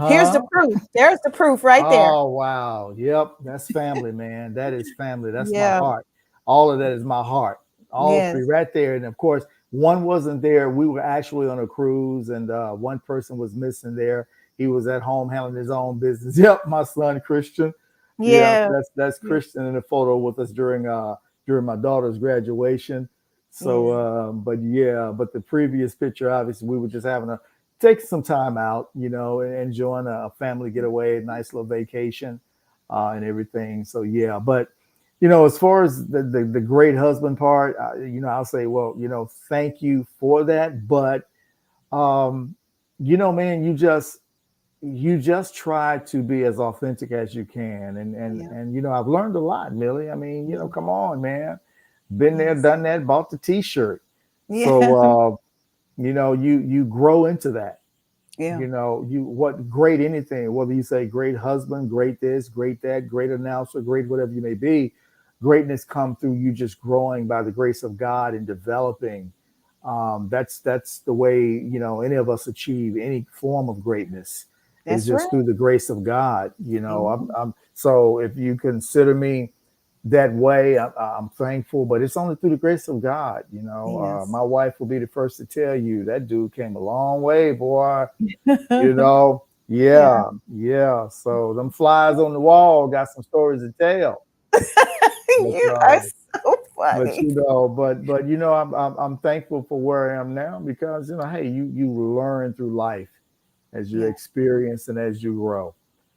Here's 0.08 0.32
the 0.32 0.42
proof. 0.52 0.82
There's 0.94 1.20
the 1.24 1.32
proof 1.32 1.64
right 1.64 1.88
there. 1.90 2.12
Oh 2.12 2.30
wow! 2.30 2.94
Yep, 2.98 3.38
that's 3.44 3.70
family, 3.72 4.12
man. 4.12 4.54
That 4.54 4.74
is 4.74 4.90
family. 4.98 5.32
That's 5.32 5.52
Yeah. 5.52 5.80
my 5.80 5.86
heart. 5.86 6.08
All 6.46 6.72
of 6.72 6.80
that 6.80 6.92
is 6.94 7.04
my 7.04 7.22
heart. 7.24 7.60
All 7.92 8.14
Yes. 8.14 8.34
three 8.34 8.44
right 8.44 8.74
there. 8.74 8.96
And 8.96 9.06
of 9.06 9.18
course, 9.18 9.46
one 9.72 10.04
wasn't 10.04 10.42
there. 10.42 10.70
We 10.70 10.88
were 10.88 11.02
actually 11.02 11.48
on 11.50 11.60
a 11.60 11.68
cruise, 11.68 12.30
and 12.30 12.50
uh, 12.50 12.72
one 12.72 13.00
person 13.00 13.38
was 13.38 13.54
missing 13.54 13.96
there. 13.96 14.28
He 14.62 14.68
was 14.68 14.86
at 14.86 15.02
home 15.02 15.28
handling 15.30 15.56
his 15.56 15.72
own 15.72 15.98
business. 15.98 16.38
Yep, 16.42 16.68
my 16.68 16.84
son 16.84 17.20
Christian. 17.22 17.74
Yeah. 18.20 18.70
that's 18.72 18.90
that's 18.96 19.18
Christian 19.18 19.66
in 19.66 19.74
the 19.74 19.82
photo 19.82 20.18
with 20.18 20.38
us 20.38 20.52
during 20.52 20.88
uh 20.88 21.16
during 21.48 21.66
my 21.66 21.76
daughter's 21.76 22.20
graduation. 22.20 23.10
So 23.50 23.92
um, 24.00 24.42
but 24.42 24.62
yeah, 24.62 25.12
but 25.16 25.34
the 25.34 25.42
previous 25.42 25.96
picture, 25.96 26.30
obviously, 26.30 26.68
we 26.68 26.78
were 26.78 26.88
just 26.88 27.06
having 27.06 27.30
a 27.30 27.40
take 27.80 28.00
some 28.00 28.22
time 28.22 28.58
out, 28.58 28.92
you 28.94 29.10
know, 29.10 29.42
and 29.42 29.56
enjoying 29.56 30.06
a 30.08 30.30
family 30.38 30.70
getaway, 30.70 31.18
a 31.18 31.22
nice 31.22 31.52
little 31.52 31.66
vacation, 31.66 32.40
uh, 32.92 33.14
and 33.16 33.26
everything. 33.26 33.84
So 33.84 34.04
yeah, 34.04 34.40
but 34.40 34.70
you 35.20 35.28
know, 35.28 35.46
as 35.46 35.58
far 35.58 35.84
as 35.84 36.08
the 36.08 36.24
the, 36.24 36.46
the 36.46 36.62
great 36.62 36.96
husband 36.96 37.38
part, 37.40 37.76
uh, 37.82 37.96
you 37.98 38.22
know, 38.22 38.28
I'll 38.28 38.46
say, 38.46 38.68
well, 38.68 38.96
you 38.98 39.08
know, 39.08 39.26
thank 39.50 39.82
you 39.82 40.06
for 40.20 40.44
that, 40.46 40.88
but 40.88 41.28
um, 41.92 42.56
you 43.00 43.18
know, 43.18 43.34
man, 43.34 43.64
you 43.64 43.74
just 43.74 44.20
you 44.82 45.20
just 45.20 45.56
try 45.56 46.00
to 46.00 46.24
be 46.24 46.44
as 46.44 46.60
authentic 46.60 47.12
as 47.12 47.36
you 47.36 47.46
can. 47.46 47.98
And 47.98 48.16
and 48.16 48.40
Yeah. 48.42 48.50
and 48.52 48.74
you 48.74 48.82
know 48.82 48.92
i've 48.92 49.08
learned 49.08 49.36
a 49.36 49.40
lot 49.40 49.74
millie. 49.76 50.10
I 50.10 50.16
mean 50.16 50.50
you 50.50 50.58
know 50.58 50.68
come 50.68 50.90
on 50.90 51.22
man. 51.22 51.60
Been 52.18 52.36
there 52.38 52.56
done 52.56 52.84
that 52.84 53.06
bought 53.06 53.30
the 53.30 53.38
t-shirt. 53.38 54.02
Yeah. 54.50 54.66
so 54.66 54.82
uh 55.30 55.36
you 56.02 56.14
know 56.14 56.34
you 56.34 56.60
you 56.60 56.86
grow 56.86 57.26
into 57.26 57.52
that. 57.52 57.80
Yeah. 58.38 58.58
you 58.60 58.68
know 58.68 59.06
you 59.08 59.24
what 59.24 59.70
great 59.70 60.00
anything 60.00 60.52
whether 60.54 60.74
you 60.74 60.82
say 60.84 61.06
great 61.06 61.36
husband 61.38 61.90
great 61.90 62.20
this 62.22 62.48
great 62.50 62.82
that 62.82 63.08
great 63.08 63.30
announcer 63.30 63.82
great 63.82 64.08
whatever 64.08 64.32
you 64.32 64.42
may 64.42 64.54
be 64.56 64.94
greatness 65.44 65.84
come 65.84 66.16
through 66.16 66.34
you 66.36 66.52
just 66.54 66.80
growing 66.80 67.28
by 67.28 67.44
the 67.44 67.52
grace 67.52 67.84
of 67.84 67.98
god 67.98 68.34
and 68.34 68.48
developing. 68.48 69.32
Um 69.84 70.28
that's 70.32 70.60
that's 70.60 71.00
the 71.00 71.14
way 71.14 71.40
you 71.42 71.80
know 71.80 72.02
any 72.02 72.16
of 72.16 72.30
us 72.30 72.48
achieve 72.48 72.98
any 72.98 73.28
form 73.32 73.70
of 73.70 73.84
greatness 73.84 74.46
That's 74.86 75.02
is 75.04 75.08
just 75.08 75.24
right. 75.24 75.30
through 75.32 75.44
the 75.44 75.54
grace 75.54 75.90
of 75.90 76.04
God. 76.04 76.54
You 76.64 76.80
know, 76.80 77.06
Mhm. 77.06 77.14
I'm, 77.14 77.32
I'm 77.36 77.54
so 77.74 78.20
if 78.20 78.38
you 78.38 78.56
consider 78.56 79.14
me 79.16 79.54
that 80.06 80.34
way, 80.34 80.78
I, 80.80 80.88
I'm 80.88 81.30
thankful. 81.30 81.86
But 81.86 82.02
it's 82.02 82.18
only 82.18 82.36
through 82.36 82.52
the 82.52 82.58
grace 82.58 82.88
of 82.88 83.02
God. 83.02 83.44
You 83.52 83.62
know, 83.62 83.98
uh, 83.98 84.26
my 84.28 84.42
wife 84.42 84.80
will 84.80 84.88
be 84.88 85.00
the 85.00 85.08
first 85.08 85.38
to 85.38 85.46
tell 85.46 85.76
you 85.76 86.04
that 86.06 86.28
dude 86.28 86.54
came 86.54 86.76
a 86.76 86.80
long 86.80 87.22
way, 87.22 87.52
boy. 87.54 88.06
You 88.48 88.94
know, 88.94 89.46
yeah, 89.68 90.24
yeah. 90.54 91.08
So 91.10 91.54
them 91.54 91.72
flies 91.72 92.18
on 92.18 92.34
the 92.34 92.40
wall 92.40 92.88
got 92.88 93.10
some 93.10 93.24
stories 93.24 93.62
to 93.62 93.72
tell. 93.80 94.26
you 95.30 95.76
uh, 95.76 95.86
are 95.86 96.02
so 96.44 96.58
funny. 96.76 97.06
But 97.06 97.18
you 97.20 97.36
know, 97.36 97.70
but 97.70 98.06
but 98.06 98.28
you 98.28 98.38
know, 98.38 98.54
I'm, 98.54 98.74
I'm 98.74 98.98
I'm 98.98 99.18
thankful 99.20 99.66
for 99.70 99.80
where 99.80 100.16
I 100.18 100.20
am 100.22 100.34
now 100.34 100.60
because 100.60 101.10
you 101.10 101.16
know, 101.18 101.28
hey, 101.28 101.48
you 101.48 101.72
you 101.74 101.92
learn 101.92 102.54
through 102.54 102.76
life 102.76 103.08
as 103.74 103.92
you 103.92 104.02
Yeah. 104.02 104.08
experience 104.08 104.88
and 104.88 104.98
as 104.98 105.22
you 105.24 105.34
grow. 105.34 105.74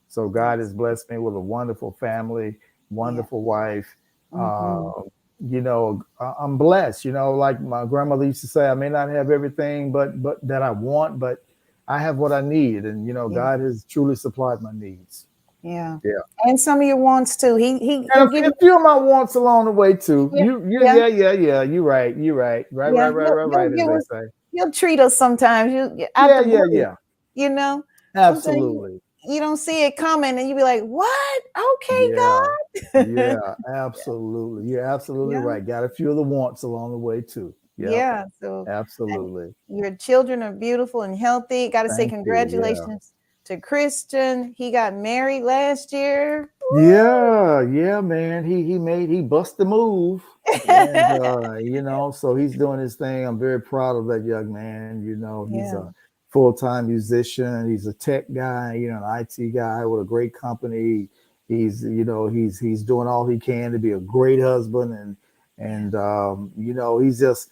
So 0.08 0.28
God 0.28 0.58
has 0.58 0.72
blessed 0.72 1.10
me 1.10 1.18
with 1.18 1.34
a 1.34 1.40
wonderful 1.40 1.92
family, 1.92 2.58
wonderful 2.90 3.42
wife. 3.42 3.96
Mhm. 4.32 4.40
Uh, 4.40 5.02
you 5.40 5.60
know, 5.60 6.02
I'm 6.20 6.56
blessed. 6.56 7.04
You 7.04 7.12
know, 7.12 7.32
like 7.32 7.60
my 7.60 7.84
grandmother 7.84 8.24
used 8.24 8.40
to 8.42 8.46
say, 8.46 8.68
I 8.68 8.74
may 8.74 8.88
not 8.88 9.08
have 9.08 9.30
everything, 9.30 9.92
but 9.92 10.22
but 10.22 10.38
that 10.46 10.62
I 10.62 10.70
want, 10.70 11.18
but 11.18 11.42
I 11.88 11.98
have 11.98 12.16
what 12.18 12.32
I 12.32 12.40
need, 12.40 12.84
and 12.84 13.06
you 13.06 13.12
know, 13.12 13.28
Yeah. 13.28 13.34
God 13.36 13.60
has 13.60 13.84
truly 13.84 14.14
supplied 14.16 14.62
my 14.62 14.72
needs. 14.72 15.26
Yeah. 15.62 15.98
Yeah. 16.04 16.12
And 16.44 16.58
some 16.60 16.80
of 16.80 16.86
your 16.86 16.96
wants 16.96 17.36
too. 17.36 17.56
He 17.56 17.78
he 17.78 18.08
And 18.14 18.30
he'll 18.32 18.50
a, 18.50 18.52
few 18.60 18.76
of 18.76 18.82
my 18.82 18.96
wants 18.96 19.34
along 19.34 19.64
the 19.64 19.70
way 19.72 19.94
too. 19.94 20.30
Yeah, 20.32 20.44
You, 20.44 20.64
you, 20.66 20.82
yeah. 20.82 20.94
yeah, 20.94 21.06
yeah, 21.06 21.32
yeah. 21.32 21.62
You 21.62 21.82
right, 21.82 22.16
You're 22.16 22.34
right, 22.34 22.66
right, 22.70 22.94
Yeah, 22.94 23.08
right, 23.08 23.14
right, 23.14 23.44
right, 23.44 23.72
he'll 23.74 23.88
right. 23.88 23.96
us- 23.96 24.06
they 24.10 24.20
say. 24.20 24.26
he'll 24.52 24.70
treat 24.70 25.00
us 25.00 25.16
sometimes. 25.16 25.72
You 25.72 26.06
Yeah, 26.16 26.40
yeah, 26.42 26.64
yeah. 26.70 26.94
You 27.34 27.50
know, 27.50 27.84
Absolutely. 28.14 29.00
you 29.24 29.40
don't 29.40 29.56
see 29.56 29.84
it 29.84 29.96
coming, 29.96 30.38
and 30.38 30.48
you 30.48 30.54
be 30.54 30.62
like, 30.62 30.82
"What? 30.82 31.42
Okay, 31.74 32.10
Yeah. 32.10 32.16
God." 32.16 33.08
yeah, 33.16 33.54
absolutely. 33.74 34.68
You're 34.70 34.84
absolutely 34.84 35.36
Yeah. 35.36 35.42
right. 35.42 35.66
Got 35.66 35.84
a 35.84 35.88
few 35.88 36.10
of 36.10 36.16
the 36.16 36.22
wants 36.22 36.62
along 36.62 36.92
the 36.92 36.98
way 36.98 37.20
too. 37.20 37.54
Yeah, 37.76 37.90
Yeah. 37.90 38.24
So 38.40 38.64
absolutely. 38.68 39.54
your 39.68 39.96
children 39.96 40.42
are 40.42 40.52
beautiful 40.52 41.02
and 41.02 41.16
healthy. 41.18 41.68
Got 41.68 41.84
to 41.84 41.88
say 41.88 41.96
Thank 42.08 42.12
you, 42.12 42.18
yeah. 42.18 42.22
congratulations 42.22 43.12
to 43.44 43.56
Christian. 43.58 44.54
He 44.56 44.70
got 44.70 44.94
married 44.94 45.42
last 45.42 45.92
year. 45.92 46.50
Yeah, 46.76 47.60
yeah, 47.62 48.00
man. 48.00 48.44
He 48.44 48.62
he 48.62 48.78
made 48.78 49.10
he 49.10 49.20
bust 49.22 49.58
the 49.58 49.64
move. 49.64 50.22
and 50.68 50.96
uh, 51.22 51.54
you 51.56 51.82
know, 51.82 52.10
so 52.10 52.34
he's 52.36 52.56
doing 52.56 52.78
his 52.80 52.94
thing. 52.96 53.26
I'm 53.26 53.38
very 53.38 53.60
proud 53.60 53.96
of 53.96 54.06
that 54.06 54.24
young 54.24 54.52
man. 54.52 55.02
You 55.02 55.16
know, 55.16 55.46
he's 55.50 55.72
Yeah. 55.72 55.78
a 55.88 55.94
full-time 56.34 56.88
musician. 56.88 57.70
He's 57.70 57.86
a 57.86 57.92
tech 57.94 58.26
guy, 58.34 58.74
you 58.74 58.88
know, 58.90 59.00
an 59.04 59.20
IT 59.38 59.54
guy 59.54 59.86
with 59.86 60.02
a 60.02 60.04
great 60.04 60.34
company. 60.34 61.08
He's, 61.48 61.84
you 61.84 62.04
know, 62.04 62.26
he's 62.26 62.58
he's 62.58 62.82
doing 62.82 63.06
all 63.06 63.24
he 63.26 63.38
can 63.38 63.70
to 63.72 63.78
be 63.78 63.92
a 63.92 64.00
great 64.00 64.40
husband 64.40 64.92
and 64.92 65.16
and 65.58 65.94
um, 65.94 66.50
you 66.58 66.74
know, 66.74 66.98
he's 66.98 67.20
just 67.20 67.50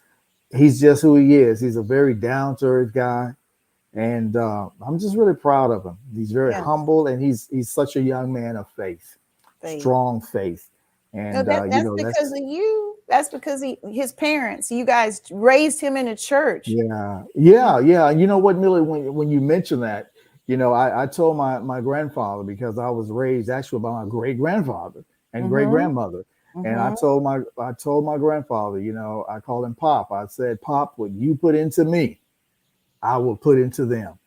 he's 0.54 0.80
just 0.80 1.00
who 1.00 1.14
he 1.14 1.36
is. 1.36 1.60
He's 1.60 1.76
a 1.76 1.82
very 1.82 2.12
down-to-earth 2.14 2.92
guy. 2.92 3.30
And 3.94 4.36
uh, 4.36 4.70
I'm 4.84 4.98
just 4.98 5.16
really 5.16 5.34
proud 5.34 5.70
of 5.70 5.84
him. 5.84 5.98
He's 6.16 6.32
very 6.32 6.50
Yes. 6.50 6.64
humble 6.64 7.06
and 7.06 7.22
he's 7.22 7.46
he's 7.52 7.70
such 7.70 7.94
a 7.96 8.02
young 8.02 8.32
man 8.32 8.56
of 8.56 8.66
faith 8.76 9.16
Faith. 9.60 9.80
strong 9.80 10.20
faith. 10.20 10.70
And 11.14 11.34
No, 11.34 11.42
that, 11.44 11.60
uh, 11.60 11.64
you 11.64 11.70
that's 11.70 11.84
know, 11.84 11.96
because 11.96 12.14
that's 12.14 12.32
of 12.32 12.38
you. 12.38 12.96
That's 13.08 13.28
because 13.30 13.62
he, 13.62 13.78
his 13.92 14.12
parents, 14.12 14.70
you 14.70 14.84
guys 14.84 15.22
raised 15.30 15.80
him 15.80 15.96
in 15.96 16.08
a 16.08 16.16
church. 16.16 16.68
yeah, 16.68 17.24
yeah, 17.34 17.80
yeah. 17.80 18.10
You 18.10 18.26
know 18.26 18.38
what, 18.38 18.56
Millie, 18.58 18.82
when 18.82 19.14
when 19.14 19.30
you 19.30 19.40
mention 19.40 19.80
that, 19.80 20.12
you 20.46 20.56
know, 20.56 20.72
I, 20.72 21.04
I 21.04 21.06
told 21.06 21.36
my 21.36 21.58
my 21.58 21.80
grandfather 21.80 22.44
because 22.44 22.78
I 22.78 22.90
was 22.90 23.10
raised 23.10 23.50
actually 23.50 23.80
by 23.80 23.92
my 24.04 24.08
great 24.08 24.38
grandfather 24.38 25.04
and 25.32 25.48
great 25.48 25.70
grandmother. 25.70 26.24
And 26.64 26.78
I 26.78 26.90
Mhm. 26.90 27.00
told 27.00 27.24
my 27.24 27.40
I 27.58 27.72
told 27.72 28.04
my 28.04 28.18
grandfather, 28.18 28.80
you 28.80 28.92
know, 28.92 29.26
I 29.28 29.40
called 29.40 29.64
him 29.64 29.74
Pop. 29.74 30.12
I 30.12 30.26
said, 30.26 30.60
Pop, 30.62 30.94
what 30.98 31.10
you 31.12 31.34
put 31.36 31.54
into 31.56 31.84
me, 31.84 32.20
I 33.02 33.16
will 33.18 33.36
put 33.36 33.58
into 33.58 33.86
them. 33.86 34.18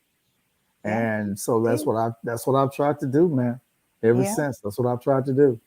Yeah. 0.84 0.91
And 0.91 1.39
so 1.39 1.62
that's 1.63 1.82
Yeah. 1.82 1.93
what 1.93 1.98
I 1.98 2.12
that's 2.24 2.45
what 2.48 2.56
I've 2.56 2.74
tried 2.74 3.00
to 3.00 3.08
do, 3.08 3.30
man. 3.30 3.62
Ever 4.04 4.24
Yeah. 4.24 4.36
since. 4.36 4.60
That's 4.60 4.78
what 4.78 4.88
I've 4.91 5.02
tried 5.02 5.26
to 5.26 5.34
do. 5.34 5.60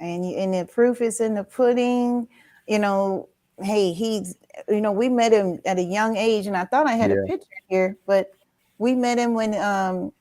And 0.00 0.28
you, 0.28 0.36
and 0.36 0.54
the 0.54 0.64
proof 0.66 1.00
is 1.00 1.20
in 1.20 1.34
the 1.34 1.44
pudding. 1.44 2.28
You 2.66 2.78
know, 2.78 3.28
hey, 3.62 3.92
he's 3.92 4.36
you 4.68 4.80
know 4.80 4.92
we 4.92 5.08
met 5.08 5.32
him 5.32 5.60
at 5.66 5.78
a 5.78 5.82
young 5.82 6.16
age, 6.16 6.46
and 6.46 6.56
I 6.56 6.64
thought 6.64 6.86
I 6.86 6.94
had 6.94 7.10
Yeah. 7.10 7.16
a 7.24 7.26
picture 7.26 7.46
here, 7.68 7.96
but 8.06 8.30
we 8.78 8.94
met 8.94 9.18
him 9.18 9.34
when 9.34 9.54
um, 9.54 10.12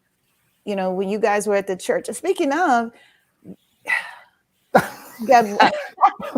you 0.65 0.75
know, 0.75 0.91
when 0.93 1.09
you 1.09 1.19
guys 1.19 1.47
were 1.47 1.55
at 1.55 1.67
the 1.67 1.75
church. 1.77 2.07
Speaking 2.13 2.51
of. 2.53 2.91
God, 5.27 5.45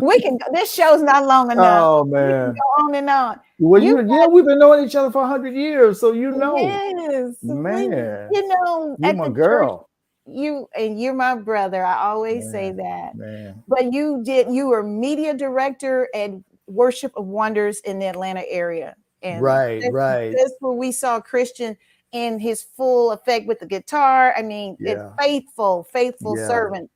we 0.02 0.20
can. 0.22 0.38
This 0.54 0.74
show's 0.74 1.02
not 1.02 1.26
long 1.26 1.52
enough. 1.52 1.86
Oh 1.86 2.04
We 2.04 2.12
man. 2.12 2.54
go 2.54 2.84
on 2.86 2.96
and 2.96 3.10
on. 3.10 3.40
Well, 3.60 3.82
You 3.82 4.00
you, 4.00 4.08
yeah, 4.08 4.28
we've 4.28 4.46
been 4.46 4.60
knowing 4.60 4.86
each 4.86 4.96
other 4.96 5.12
for 5.12 5.26
hundred 5.28 5.54
years, 5.56 6.00
so 6.00 6.14
you 6.14 6.32
know, 6.32 6.56
Yes, 6.58 7.36
we- 7.42 7.54
man, 7.56 8.30
you 8.32 8.48
know, 8.48 8.96
you 9.00 9.10
at 9.10 9.18
my 9.18 9.26
the 9.26 9.30
church, 9.32 9.36
girl, 9.36 9.89
you 10.32 10.70
and 10.78 11.00
you're 11.00 11.14
my 11.14 11.36
brother. 11.36 11.84
I 11.84 12.10
always 12.10 12.50
say 12.52 12.72
that. 12.72 13.16
man. 13.16 13.64
But 13.68 13.94
you 13.94 14.22
did. 14.24 14.52
You 14.54 14.68
were 14.68 14.84
media 14.84 15.34
director 15.34 16.10
at 16.14 16.32
Worship 16.68 17.12
of 17.18 17.26
Wonders 17.26 17.80
in 17.82 18.00
the 18.00 18.08
Atlanta 18.08 18.44
area, 18.48 18.96
and 19.22 19.42
Right, 19.42 19.82
that's, 19.82 19.94
right. 19.94 20.36
That's 20.38 20.54
where 20.60 20.74
we 20.74 20.92
saw 20.92 21.20
Christian 21.20 21.78
in 22.12 22.40
his 22.40 22.64
full 22.64 23.12
effect 23.12 23.48
with 23.48 23.60
the 23.60 23.66
guitar. 23.68 24.34
I 24.36 24.42
mean, 24.42 24.78
Yeah. 24.80 25.12
faithful, 25.20 25.84
faithful 25.84 26.36
Yeah. 26.36 26.48
servant. 26.48 26.90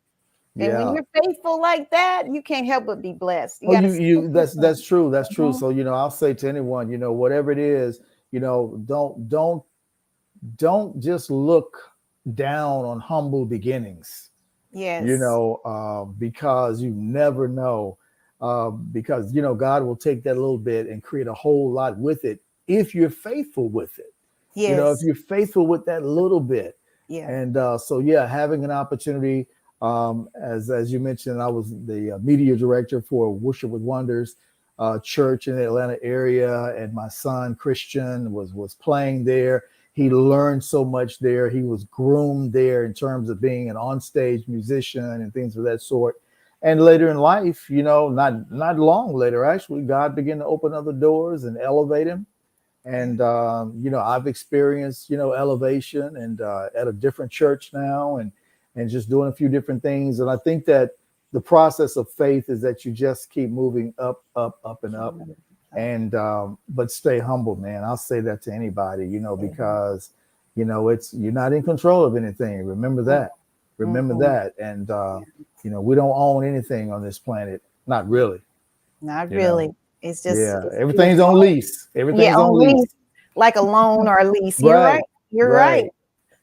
And 0.56 0.68
Yeah. 0.68 0.86
when 0.86 0.96
you're 0.96 1.24
faithful 1.24 1.60
like 1.60 1.90
that, 1.92 2.32
you 2.32 2.42
can't 2.44 2.68
help 2.68 2.86
but 2.86 3.02
be 3.02 3.14
blessed. 3.14 3.64
Oh, 3.68 3.80
you, 3.80 3.92
you, 3.94 4.28
that's 4.30 4.54
that's 4.54 4.82
true. 4.84 5.10
That's 5.10 5.30
true. 5.30 5.50
Mhm. 5.50 5.60
So 5.60 5.70
you 5.70 5.84
know, 5.84 5.94
I'll 5.94 6.12
say 6.12 6.34
to 6.36 6.48
anyone, 6.48 6.90
you 6.90 6.98
know, 7.00 7.12
whatever 7.12 7.52
it 7.52 7.58
is, 7.58 8.00
you 8.32 8.40
know, 8.40 8.80
don't 8.86 9.28
don't 9.30 9.64
don't 10.58 11.00
just 11.00 11.32
look 11.32 11.78
down 12.34 12.86
on 12.86 13.00
humble 13.00 13.46
beginnings. 13.46 14.32
yes, 14.72 15.06
You 15.06 15.18
know, 15.18 15.62
uh, 15.66 16.06
because 16.06 16.82
you 16.82 16.92
never 16.92 17.48
know. 17.48 17.98
Uh, 18.42 18.72
because 18.72 19.34
you 19.34 19.42
know, 19.42 19.56
God 19.56 19.84
will 19.84 19.96
take 19.96 20.24
that 20.24 20.36
little 20.36 20.58
bit 20.58 20.88
and 20.88 21.02
create 21.02 21.28
a 21.28 21.34
whole 21.34 21.72
lot 21.72 21.98
with 21.98 22.26
it 22.26 22.42
if 22.68 22.94
you're 22.94 23.10
faithful 23.10 23.70
with 23.70 23.98
it. 24.00 24.14
yes, 24.56 24.72
You 24.72 24.76
know, 24.76 24.92
if 24.92 25.00
you're 25.02 25.16
faithful 25.16 25.66
with 25.68 25.86
that 25.86 26.04
little 26.04 26.40
bit. 26.42 26.78
yeah, 27.08 27.30
And 27.30 27.56
uh, 27.58 27.78
so, 27.78 28.00
yeah, 28.00 28.28
having 28.28 28.64
an 28.66 28.72
opportunity, 28.72 29.48
um, 29.82 30.30
as 30.42 30.70
as 30.70 30.92
you 30.92 31.00
mentioned, 31.00 31.42
I 31.42 31.48
was 31.48 31.70
the 31.86 32.14
uh, 32.14 32.18
media 32.20 32.56
director 32.56 33.02
for 33.02 33.34
Worship 33.34 33.70
with 33.70 33.82
Wonders 33.82 34.36
uh, 34.80 35.00
church 35.00 35.48
in 35.48 35.56
the 35.56 35.66
Atlanta 35.66 35.98
area, 36.02 36.76
and 36.76 36.94
my 36.94 37.08
son 37.08 37.56
Christian 37.56 38.32
was 38.32 38.54
was 38.54 38.74
playing 38.76 39.24
there. 39.26 39.66
He 39.94 40.10
learned 40.10 40.64
so 40.64 40.84
much 40.84 41.20
there. 41.20 41.50
He 41.50 41.62
was 41.62 41.86
groomed 41.86 42.52
there 42.52 42.86
in 42.86 42.94
terms 42.94 43.30
of 43.30 43.40
being 43.40 43.70
an 43.70 43.76
onstage 43.76 44.48
musician 44.48 45.06
and 45.06 45.34
things 45.34 45.56
of 45.56 45.64
that 45.64 45.82
sort. 45.82 46.16
And 46.62 46.82
later 46.82 47.10
in 47.10 47.18
life, 47.18 47.70
you 47.70 47.84
know, 47.84 48.10
not 48.10 48.52
not 48.52 48.80
long 48.80 49.14
later, 49.14 49.46
actually, 49.46 49.84
God 49.84 50.16
began 50.16 50.40
to 50.40 50.46
open 50.46 50.74
other 50.74 50.94
doors 50.94 51.44
and 51.44 51.58
elevate 51.58 52.08
him 52.08 52.26
and 52.86 53.22
um, 53.22 53.74
you 53.82 53.90
know 53.90 54.00
i've 54.00 54.28
experienced 54.28 55.10
you 55.10 55.18
know 55.18 55.34
elevation 55.34 56.18
and 56.18 56.42
uh, 56.42 56.68
at 56.76 56.88
a 56.88 56.94
different 56.94 57.32
church 57.32 57.72
now 57.74 58.18
and 58.18 58.32
and 58.76 58.90
just 58.90 59.10
doing 59.10 59.30
a 59.30 59.34
few 59.34 59.48
different 59.48 59.82
things 59.82 60.20
and 60.20 60.30
i 60.30 60.38
think 60.38 60.66
that 60.66 60.92
the 61.32 61.42
process 61.42 61.96
of 61.96 62.10
faith 62.12 62.50
is 62.50 62.62
that 62.62 62.86
you 62.86 62.92
just 62.92 63.30
keep 63.30 63.50
moving 63.50 63.94
up 63.98 64.24
up 64.36 64.60
up 64.66 64.84
and 64.84 64.96
up 64.96 65.16
and 65.78 66.14
um, 66.16 66.58
but 66.70 66.92
stay 66.92 67.20
humble 67.20 67.56
man. 67.56 67.84
I'll 67.84 67.98
say 67.98 68.20
that 68.22 68.42
to 68.44 68.54
anybody 68.54 69.08
you 69.08 69.20
know 69.20 69.36
because 69.36 70.12
you 70.56 70.66
know 70.66 70.90
it's 70.90 71.14
you're 71.14 71.32
not 71.32 71.54
in 71.54 71.64
control 71.64 72.04
of 72.06 72.16
anything. 72.16 72.66
Remember 72.66 73.02
that. 73.04 73.32
Remember 73.78 74.14
Mhm. 74.14 74.20
that. 74.22 74.54
And 74.64 74.90
uh, 74.92 75.22
you 75.64 75.72
know 75.72 75.82
we 75.82 75.96
don't 75.96 76.14
own 76.16 76.46
anything 76.46 76.92
on 76.94 77.02
this 77.02 77.18
planet. 77.20 77.62
Not 77.88 78.08
really. 78.08 78.42
Not 79.02 79.30
you 79.32 79.38
know, 79.38 79.44
really. 79.44 79.76
It's 80.02 80.22
just 80.24 80.40
yeah. 80.40 80.60
it's- 80.60 80.74
everything's 80.78 81.20
on 81.20 81.40
lease. 81.40 81.88
Everything's 81.96 82.24
yeah, 82.26 82.38
on 82.38 82.54
lease. 82.58 82.94
like 83.36 83.56
a 83.56 83.62
loan 83.62 84.08
or 84.08 84.20
a 84.20 84.26
lease. 84.30 84.60
You're 84.60 84.74
Right, 84.76 84.94
right. 84.96 85.04
You're 85.32 85.50
right. 85.50 85.90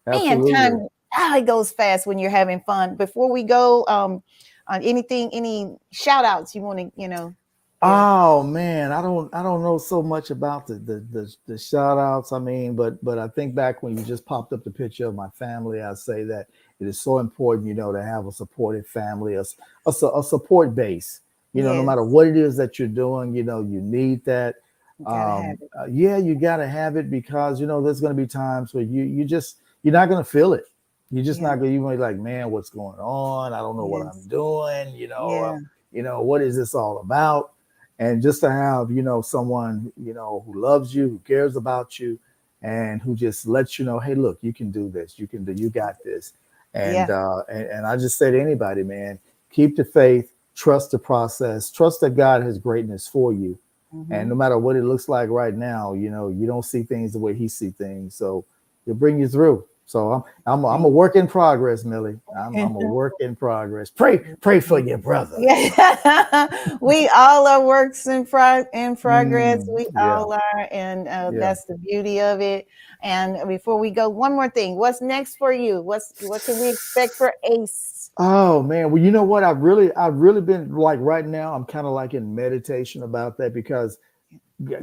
And 0.06 0.14
Absolutely. 0.16 0.52
time, 0.52 0.88
ah, 1.14 1.36
it 1.36 1.46
goes 1.46 1.70
fast 1.70 2.06
when 2.06 2.18
you're 2.18 2.30
having 2.30 2.60
fun. 2.60 2.96
Before 2.96 3.30
we 3.30 3.44
go, 3.44 3.86
um, 3.86 4.22
on 4.66 4.82
anything, 4.82 5.30
any 5.32 5.76
shout 5.92 6.24
outs 6.24 6.54
you 6.54 6.62
want 6.62 6.78
to, 6.78 6.90
you 7.00 7.06
know, 7.08 7.34
Oh 7.82 8.42
man, 8.42 8.92
I 8.92 9.00
don't 9.00 9.34
I 9.34 9.42
don't 9.42 9.62
know 9.62 9.78
so 9.78 10.02
much 10.02 10.30
about 10.30 10.66
the 10.66 10.74
the 10.74 11.00
the, 11.10 11.34
the 11.46 11.56
shout 11.58 11.96
outs. 11.96 12.30
I 12.30 12.38
mean, 12.38 12.76
but 12.76 13.02
but 13.02 13.18
I 13.18 13.28
think 13.28 13.54
back 13.54 13.82
when 13.82 13.96
you 13.96 14.04
just 14.04 14.26
popped 14.26 14.52
up 14.52 14.64
the 14.64 14.70
picture 14.70 15.06
of 15.06 15.14
my 15.14 15.30
family, 15.30 15.80
I 15.80 15.94
say 15.94 16.24
that 16.24 16.48
it 16.78 16.86
is 16.86 17.00
so 17.00 17.20
important, 17.20 17.66
you 17.68 17.72
know, 17.74 17.90
to 17.90 18.02
have 18.02 18.26
a 18.26 18.32
supportive 18.32 18.86
family, 18.86 19.34
a, 19.36 19.44
a, 19.86 19.90
a 19.90 20.22
support 20.22 20.74
base. 20.74 21.20
You 21.54 21.62
know, 21.62 21.72
no 21.74 21.82
matter 21.82 22.04
what 22.04 22.26
it 22.28 22.36
is 22.36 22.56
that 22.58 22.78
you're 22.78 22.86
doing, 22.86 23.34
you 23.34 23.42
know, 23.42 23.62
you 23.62 23.80
need 23.80 24.24
that. 24.26 24.56
you 24.98 25.06
Um, 25.06 25.58
uh, 25.78 25.86
yeah, 25.86 26.18
you 26.18 26.34
got 26.34 26.58
to 26.58 26.68
have 26.68 26.96
it 26.96 27.10
because 27.10 27.60
you 27.60 27.66
know 27.66 27.80
there's 27.82 28.00
going 28.02 28.14
to 28.14 28.22
be 28.22 28.26
times 28.26 28.74
where 28.74 28.84
you 28.84 29.04
you 29.04 29.24
just 29.24 29.56
you're 29.82 29.92
not 29.94 30.10
going 30.10 30.22
to 30.22 30.30
feel 30.30 30.52
it. 30.52 30.64
You're 31.10 31.24
just 31.24 31.40
Yeah. 31.40 31.48
not 31.48 31.56
going. 31.56 31.70
to 31.70 31.74
You're 31.74 31.82
gonna 31.82 31.96
be 31.96 32.02
like, 32.02 32.18
man, 32.18 32.50
what's 32.50 32.68
going 32.68 32.98
on? 33.00 33.54
I 33.54 33.58
don't 33.58 33.76
know 33.78 33.86
what 33.86 34.06
I'm 34.06 34.28
doing. 34.28 34.94
You 34.94 35.08
know, 35.08 35.28
Yeah. 35.30 35.50
uh, 35.52 35.58
you 35.92 36.02
know 36.02 36.20
what 36.20 36.42
is 36.42 36.56
this 36.56 36.74
all 36.74 36.98
about? 36.98 37.52
And 38.00 38.22
just 38.22 38.40
to 38.40 38.50
have 38.50 38.90
you 38.90 39.02
know 39.02 39.22
someone 39.22 39.92
you 39.96 40.14
know 40.14 40.42
who 40.46 40.60
loves 40.60 40.94
you, 40.94 41.08
who 41.08 41.20
cares 41.20 41.54
about 41.56 42.00
you, 42.00 42.18
and 42.62 43.00
who 43.02 43.14
just 43.14 43.46
lets 43.46 43.78
you 43.78 43.84
know, 43.84 44.00
hey, 44.00 44.16
look, 44.16 44.38
you 44.42 44.52
can 44.52 44.72
do 44.72 44.88
this. 44.90 45.18
You 45.18 45.28
can 45.28 45.44
do. 45.44 45.52
You 45.52 45.70
got 45.70 45.96
this. 46.04 46.32
And 46.74 46.94
uh, 47.10 47.42
and, 47.48 47.66
and 47.66 47.86
I 47.86 47.96
just 47.96 48.18
say 48.18 48.32
to 48.32 48.40
anybody, 48.40 48.82
man, 48.84 49.18
keep 49.50 49.76
the 49.76 49.84
faith, 49.84 50.32
trust 50.56 50.92
the 50.92 50.98
process, 50.98 51.70
trust 51.70 52.00
that 52.00 52.16
God 52.16 52.42
has 52.42 52.58
greatness 52.58 53.06
for 53.06 53.32
you. 53.32 53.58
Mhm. 53.94 54.06
And 54.10 54.28
no 54.28 54.34
matter 54.34 54.56
what 54.58 54.76
it 54.76 54.84
looks 54.84 55.08
like 55.08 55.28
right 55.30 55.54
now, 55.54 55.94
you 55.94 56.10
know, 56.10 56.28
you 56.28 56.46
don't 56.46 56.64
see 56.64 56.82
things 56.84 57.12
the 57.12 57.18
way 57.18 57.34
he 57.34 57.48
see 57.48 57.70
things. 57.70 58.14
So 58.14 58.44
he'll 58.86 58.94
bring 58.94 59.18
you 59.20 59.28
through. 59.28 59.64
So 59.90 60.12
I'm 60.12 60.24
I'm 60.46 60.64
I'm 60.64 60.84
a 60.84 60.88
work 60.88 61.16
in 61.16 61.26
progress, 61.26 61.84
Millie. 61.84 62.20
I'm, 62.38 62.54
I'm 62.54 62.76
a 62.76 62.78
work 62.86 63.14
in 63.18 63.34
progress. 63.34 63.90
Pray 63.90 64.18
pray 64.40 64.60
for 64.60 64.78
your 64.78 64.98
brother. 64.98 65.34
Yeah, 65.36 66.46
we 66.80 67.08
all 67.08 67.48
are 67.48 67.60
works 67.64 68.06
in 68.06 68.24
pro- 68.24 68.66
in 68.72 68.94
progress. 68.94 69.64
Mm, 69.64 69.74
we 69.74 69.88
yeah. 69.92 70.14
all 70.16 70.32
are, 70.32 70.68
and 70.70 71.08
uh, 71.08 71.32
Yeah. 71.34 71.40
that's 71.40 71.64
the 71.64 71.76
beauty 71.76 72.20
of 72.20 72.40
it. 72.40 72.68
And 73.02 73.48
before 73.48 73.80
we 73.80 73.90
go, 73.90 74.08
one 74.08 74.34
more 74.34 74.48
thing. 74.48 74.76
What's 74.76 75.02
next 75.02 75.38
for 75.38 75.52
you? 75.52 75.82
What's 75.82 76.12
what 76.22 76.44
can 76.44 76.60
we 76.60 76.68
expect 76.68 77.14
for 77.14 77.34
Ace? 77.42 78.12
Oh 78.16 78.62
man, 78.62 78.92
well 78.92 79.02
you 79.02 79.10
know 79.10 79.24
what? 79.24 79.42
I've 79.42 79.58
really 79.58 79.92
I've 79.94 80.14
really 80.18 80.40
been 80.40 80.72
like 80.72 81.00
right 81.02 81.26
now. 81.26 81.52
I'm 81.52 81.64
kind 81.64 81.84
of 81.88 81.92
like 81.94 82.14
in 82.14 82.32
meditation 82.32 83.02
about 83.02 83.38
that 83.38 83.54
because 83.54 83.98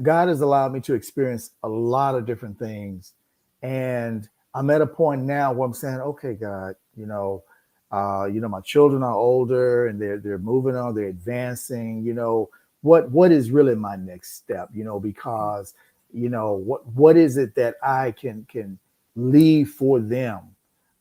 God 0.04 0.28
has 0.28 0.42
allowed 0.42 0.74
me 0.74 0.82
to 0.82 0.96
experience 0.96 1.52
a 1.64 1.70
lot 1.70 2.16
of 2.16 2.26
different 2.26 2.60
things, 2.60 3.14
and 3.62 4.28
I'm 4.58 4.70
at 4.70 4.82
a 4.82 4.88
point 4.88 5.24
now 5.24 5.54
where 5.54 5.68
I'm 5.68 5.74
saying, 5.74 6.00
okay, 6.00 6.34
God, 6.34 6.76
you 6.96 7.06
know, 7.06 7.44
uh, 7.92 8.26
you 8.26 8.42
know, 8.42 8.50
my 8.50 8.62
children 8.62 9.04
are 9.04 9.16
older 9.16 9.88
and 9.88 10.02
they're 10.02 10.20
they're 10.20 10.40
moving 10.40 10.76
on, 10.76 10.96
they're 10.96 11.08
advancing. 11.08 12.04
You 12.04 12.14
know, 12.14 12.50
what 12.82 13.10
what 13.12 13.32
is 13.32 13.52
really 13.52 13.76
my 13.76 13.96
next 13.96 14.36
step? 14.36 14.70
You 14.74 14.84
know, 14.84 15.00
because 15.00 15.74
you 16.14 16.30
know 16.30 16.54
what 16.54 16.86
what 16.88 17.18
is 17.18 17.38
it 17.38 17.56
that 17.56 17.76
I 17.84 18.12
can 18.12 18.46
can 18.50 18.80
leave 19.16 19.70
for 19.72 20.00
them? 20.00 20.56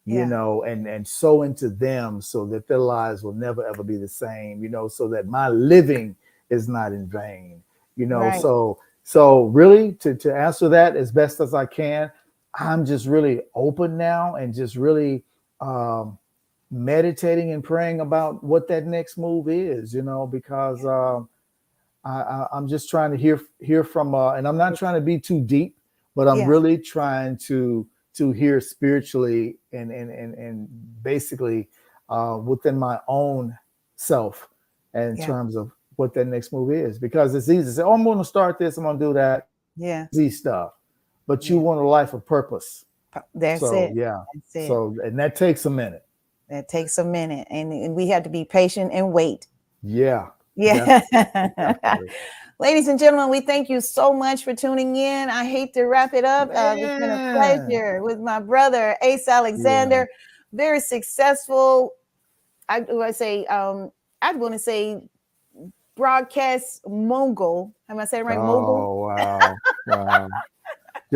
you 0.06 0.24
Yeah. 0.24 0.26
know, 0.26 0.62
and 0.62 0.86
and 0.86 1.06
sow 1.06 1.42
into 1.42 1.68
them 1.68 2.20
so 2.22 2.46
that 2.46 2.68
their 2.68 2.78
lives 2.78 3.22
will 3.24 3.32
never 3.34 3.66
ever 3.66 3.82
be 3.82 3.96
the 3.96 4.08
same, 4.08 4.62
you 4.62 4.68
know, 4.68 4.88
so 4.88 5.08
that 5.08 5.26
my 5.26 5.48
living 5.48 6.14
is 6.50 6.68
not 6.68 6.92
in 6.92 7.08
vain, 7.08 7.62
you 7.96 8.06
know. 8.06 8.30
Right. 8.30 8.40
So 8.40 8.78
so 9.02 9.44
really 9.46 9.92
to 9.94 10.14
to 10.14 10.34
answer 10.34 10.68
that 10.68 10.96
as 10.96 11.10
best 11.10 11.40
as 11.40 11.54
I 11.54 11.66
can, 11.66 12.10
I'm 12.56 12.86
just 12.86 13.06
really 13.06 13.42
open 13.54 13.96
now 13.96 14.36
and 14.36 14.54
just 14.54 14.76
really 14.76 15.24
um 15.60 16.18
meditating 16.70 17.52
and 17.52 17.62
praying 17.62 18.00
about 18.00 18.42
what 18.42 18.68
that 18.68 18.86
next 18.86 19.18
move 19.18 19.48
is, 19.48 19.94
you 19.94 20.02
know, 20.02 20.26
because 20.26 20.84
um 20.84 21.28
I, 22.04 22.22
I 22.22 22.46
I'm 22.52 22.68
just 22.68 22.88
trying 22.90 23.10
to 23.12 23.16
hear 23.16 23.40
hear 23.60 23.84
from 23.84 24.14
uh 24.14 24.34
and 24.34 24.46
I'm 24.48 24.56
not 24.56 24.76
trying 24.76 24.94
to 24.94 25.00
be 25.00 25.18
too 25.18 25.40
deep, 25.42 25.76
but 26.14 26.28
I'm 26.28 26.38
Yeah. 26.38 26.46
really 26.46 26.78
trying 26.78 27.36
to 27.48 27.86
to 28.14 28.32
hear 28.32 28.60
spiritually 28.60 29.58
and 29.72 29.92
and 29.92 30.10
and, 30.10 30.34
and 30.34 31.02
basically 31.02 31.68
uh, 32.08 32.38
within 32.42 32.78
my 32.78 32.98
own 33.08 33.56
self 33.96 34.48
in 34.94 35.16
Yeah. 35.16 35.26
terms 35.26 35.56
of 35.56 35.70
what 35.96 36.14
that 36.14 36.26
next 36.26 36.52
move 36.52 36.72
is 36.72 36.98
because 36.98 37.34
it's 37.34 37.48
easy 37.48 37.64
to 37.64 37.72
say, 37.72 37.82
oh, 37.82 37.92
I'm 37.92 38.04
going 38.04 38.18
to 38.18 38.24
start 38.24 38.58
this, 38.58 38.76
I'm 38.76 38.84
going 38.84 38.98
to 38.98 39.04
do 39.06 39.12
that, 39.14 39.48
Yeah, 39.76 40.06
easy 40.12 40.30
stuff. 40.30 40.72
But 41.26 41.48
you 41.48 41.56
Yeah. 41.56 41.62
want 41.62 41.80
a 41.80 41.84
life 41.86 42.12
of 42.12 42.24
purpose. 42.24 42.84
that's 43.34 43.60
so 43.60 43.74
it. 43.74 43.94
yeah. 43.94 44.22
That's 44.34 44.56
it. 44.56 44.68
So 44.68 44.96
and 45.02 45.18
that 45.18 45.36
takes 45.36 45.64
a 45.66 45.70
minute. 45.70 46.04
that 46.48 46.68
takes 46.68 46.98
a 46.98 47.04
minute, 47.04 47.48
and, 47.50 47.72
and 47.72 47.94
we 47.94 48.08
have 48.08 48.22
to 48.22 48.28
be 48.30 48.44
patient 48.44 48.92
and 48.92 49.12
wait. 49.12 49.46
Yeah. 49.82 50.28
Yeah. 50.54 51.00
Ladies 52.58 52.88
and 52.88 52.98
gentlemen, 52.98 53.28
we 53.28 53.40
thank 53.40 53.68
you 53.68 53.80
so 53.82 54.12
much 54.14 54.42
for 54.42 54.54
tuning 54.54 54.96
in. 54.96 55.28
I 55.28 55.44
hate 55.44 55.74
to 55.74 55.84
wrap 55.84 56.14
it 56.14 56.24
up. 56.24 56.48
Uh, 56.48 56.74
it's 56.78 57.00
been 57.00 57.10
a 57.10 57.32
pleasure 57.34 58.02
with 58.02 58.18
my 58.18 58.40
brother 58.40 58.96
Ace 59.02 59.28
Alexander. 59.28 60.08
Very 60.52 60.80
successful. 60.80 61.92
I 62.68 62.80
do 62.80 63.02
I 63.02 63.10
say 63.10 63.44
um 63.46 63.90
I'd 64.22 64.36
want 64.36 64.54
to 64.54 64.58
say 64.58 65.00
broadcast 65.96 66.80
mogul. 66.88 67.74
Am 67.88 67.98
I 67.98 68.04
saying 68.06 68.24
right? 68.24 68.38
Mogul. 68.38 68.76
Oh 68.76 68.94
wow. 69.06 69.54
wow. 69.86 70.28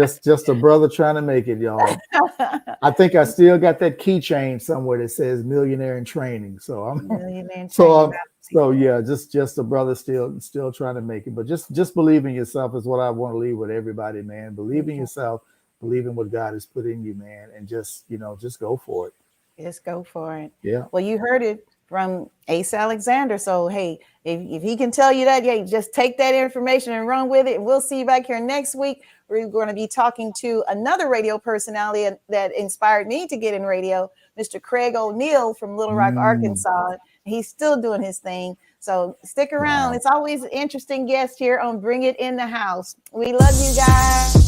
Just 0.00 0.24
just 0.24 0.48
a 0.48 0.54
brother 0.54 0.88
trying 0.88 1.16
to 1.16 1.22
make 1.22 1.46
it, 1.48 1.58
y'all. 1.58 1.96
I 2.82 2.90
think 2.90 3.14
I 3.14 3.24
still 3.24 3.58
got 3.58 3.78
that 3.80 3.98
keychain 3.98 4.60
somewhere 4.60 4.98
that 4.98 5.10
says 5.10 5.44
millionaire 5.44 5.98
in 5.98 6.04
training. 6.04 6.58
So 6.58 6.84
I'm 6.84 7.06
Millionaire 7.06 7.50
in 7.62 7.68
So, 7.70 8.06
training. 8.08 8.18
so 8.40 8.70
yeah, 8.70 9.00
just 9.02 9.30
just 9.30 9.58
a 9.58 9.62
brother 9.62 9.94
still 9.94 10.40
still 10.40 10.72
trying 10.72 10.94
to 10.94 11.02
make 11.02 11.26
it, 11.26 11.34
but 11.34 11.46
just 11.46 11.72
just 11.72 11.94
believe 11.94 12.24
in 12.24 12.34
yourself 12.34 12.74
is 12.74 12.84
what 12.84 12.98
I 13.00 13.10
want 13.10 13.34
to 13.34 13.38
leave 13.38 13.58
with 13.58 13.70
everybody, 13.70 14.22
man. 14.22 14.54
Believe 14.54 14.88
in 14.88 14.96
yourself, 14.96 15.42
believe 15.80 16.06
in 16.06 16.14
what 16.14 16.30
God 16.32 16.54
has 16.54 16.64
put 16.64 16.86
in 16.86 17.04
you, 17.04 17.12
man, 17.14 17.48
and 17.54 17.68
just 17.68 18.04
you 18.08 18.16
know 18.16 18.38
just 18.40 18.58
go 18.58 18.76
for 18.78 19.08
it. 19.08 19.14
Just 19.58 19.84
go 19.84 20.02
for 20.02 20.38
it. 20.38 20.52
Yeah, 20.62 20.86
Well, 20.92 21.02
you 21.02 21.18
heard 21.18 21.42
it 21.42 21.66
from 21.90 22.30
Ace 22.48 22.72
Alexander. 22.72 23.36
So, 23.36 23.66
hey, 23.68 23.98
if, 24.24 24.40
if 24.40 24.62
he 24.62 24.76
can 24.76 24.90
tell 24.92 25.12
you 25.12 25.24
that, 25.26 25.44
yeah, 25.44 25.62
just 25.64 25.92
take 25.92 26.16
that 26.18 26.34
information 26.34 26.92
and 26.92 27.06
run 27.06 27.28
with 27.28 27.46
it. 27.48 27.56
And 27.56 27.64
we'll 27.66 27.80
see 27.80 27.98
you 27.98 28.06
back 28.06 28.26
here 28.26 28.40
next 28.40 28.76
week. 28.76 29.02
We're 29.28 29.48
going 29.48 29.68
to 29.68 29.74
be 29.74 29.88
talking 29.88 30.32
to 30.38 30.64
another 30.68 31.08
radio 31.08 31.36
personality 31.38 32.16
that 32.28 32.54
inspired 32.56 33.08
me 33.08 33.26
to 33.26 33.36
get 33.36 33.54
in 33.54 33.62
radio, 33.64 34.10
Mr. 34.38 34.62
Craig 34.62 34.94
O'Neill 34.94 35.52
from 35.52 35.76
Little 35.76 35.94
Rock, 35.94 36.14
Mm. 36.14 36.20
Arkansas. 36.20 36.92
He's 37.24 37.48
still 37.48 37.80
doing 37.80 38.02
his 38.02 38.18
thing. 38.18 38.56
So 38.78 39.16
stick 39.24 39.52
around. 39.52 39.90
Wow. 39.90 39.96
It's 39.96 40.06
always 40.06 40.42
an 40.44 40.50
interesting 40.50 41.06
guest 41.06 41.38
here 41.38 41.58
on 41.58 41.80
Bring 41.80 42.04
It 42.04 42.18
in 42.18 42.36
the 42.36 42.46
House. 42.46 42.96
We 43.12 43.32
love 43.32 43.54
you 43.60 43.74
guys. 43.76 44.39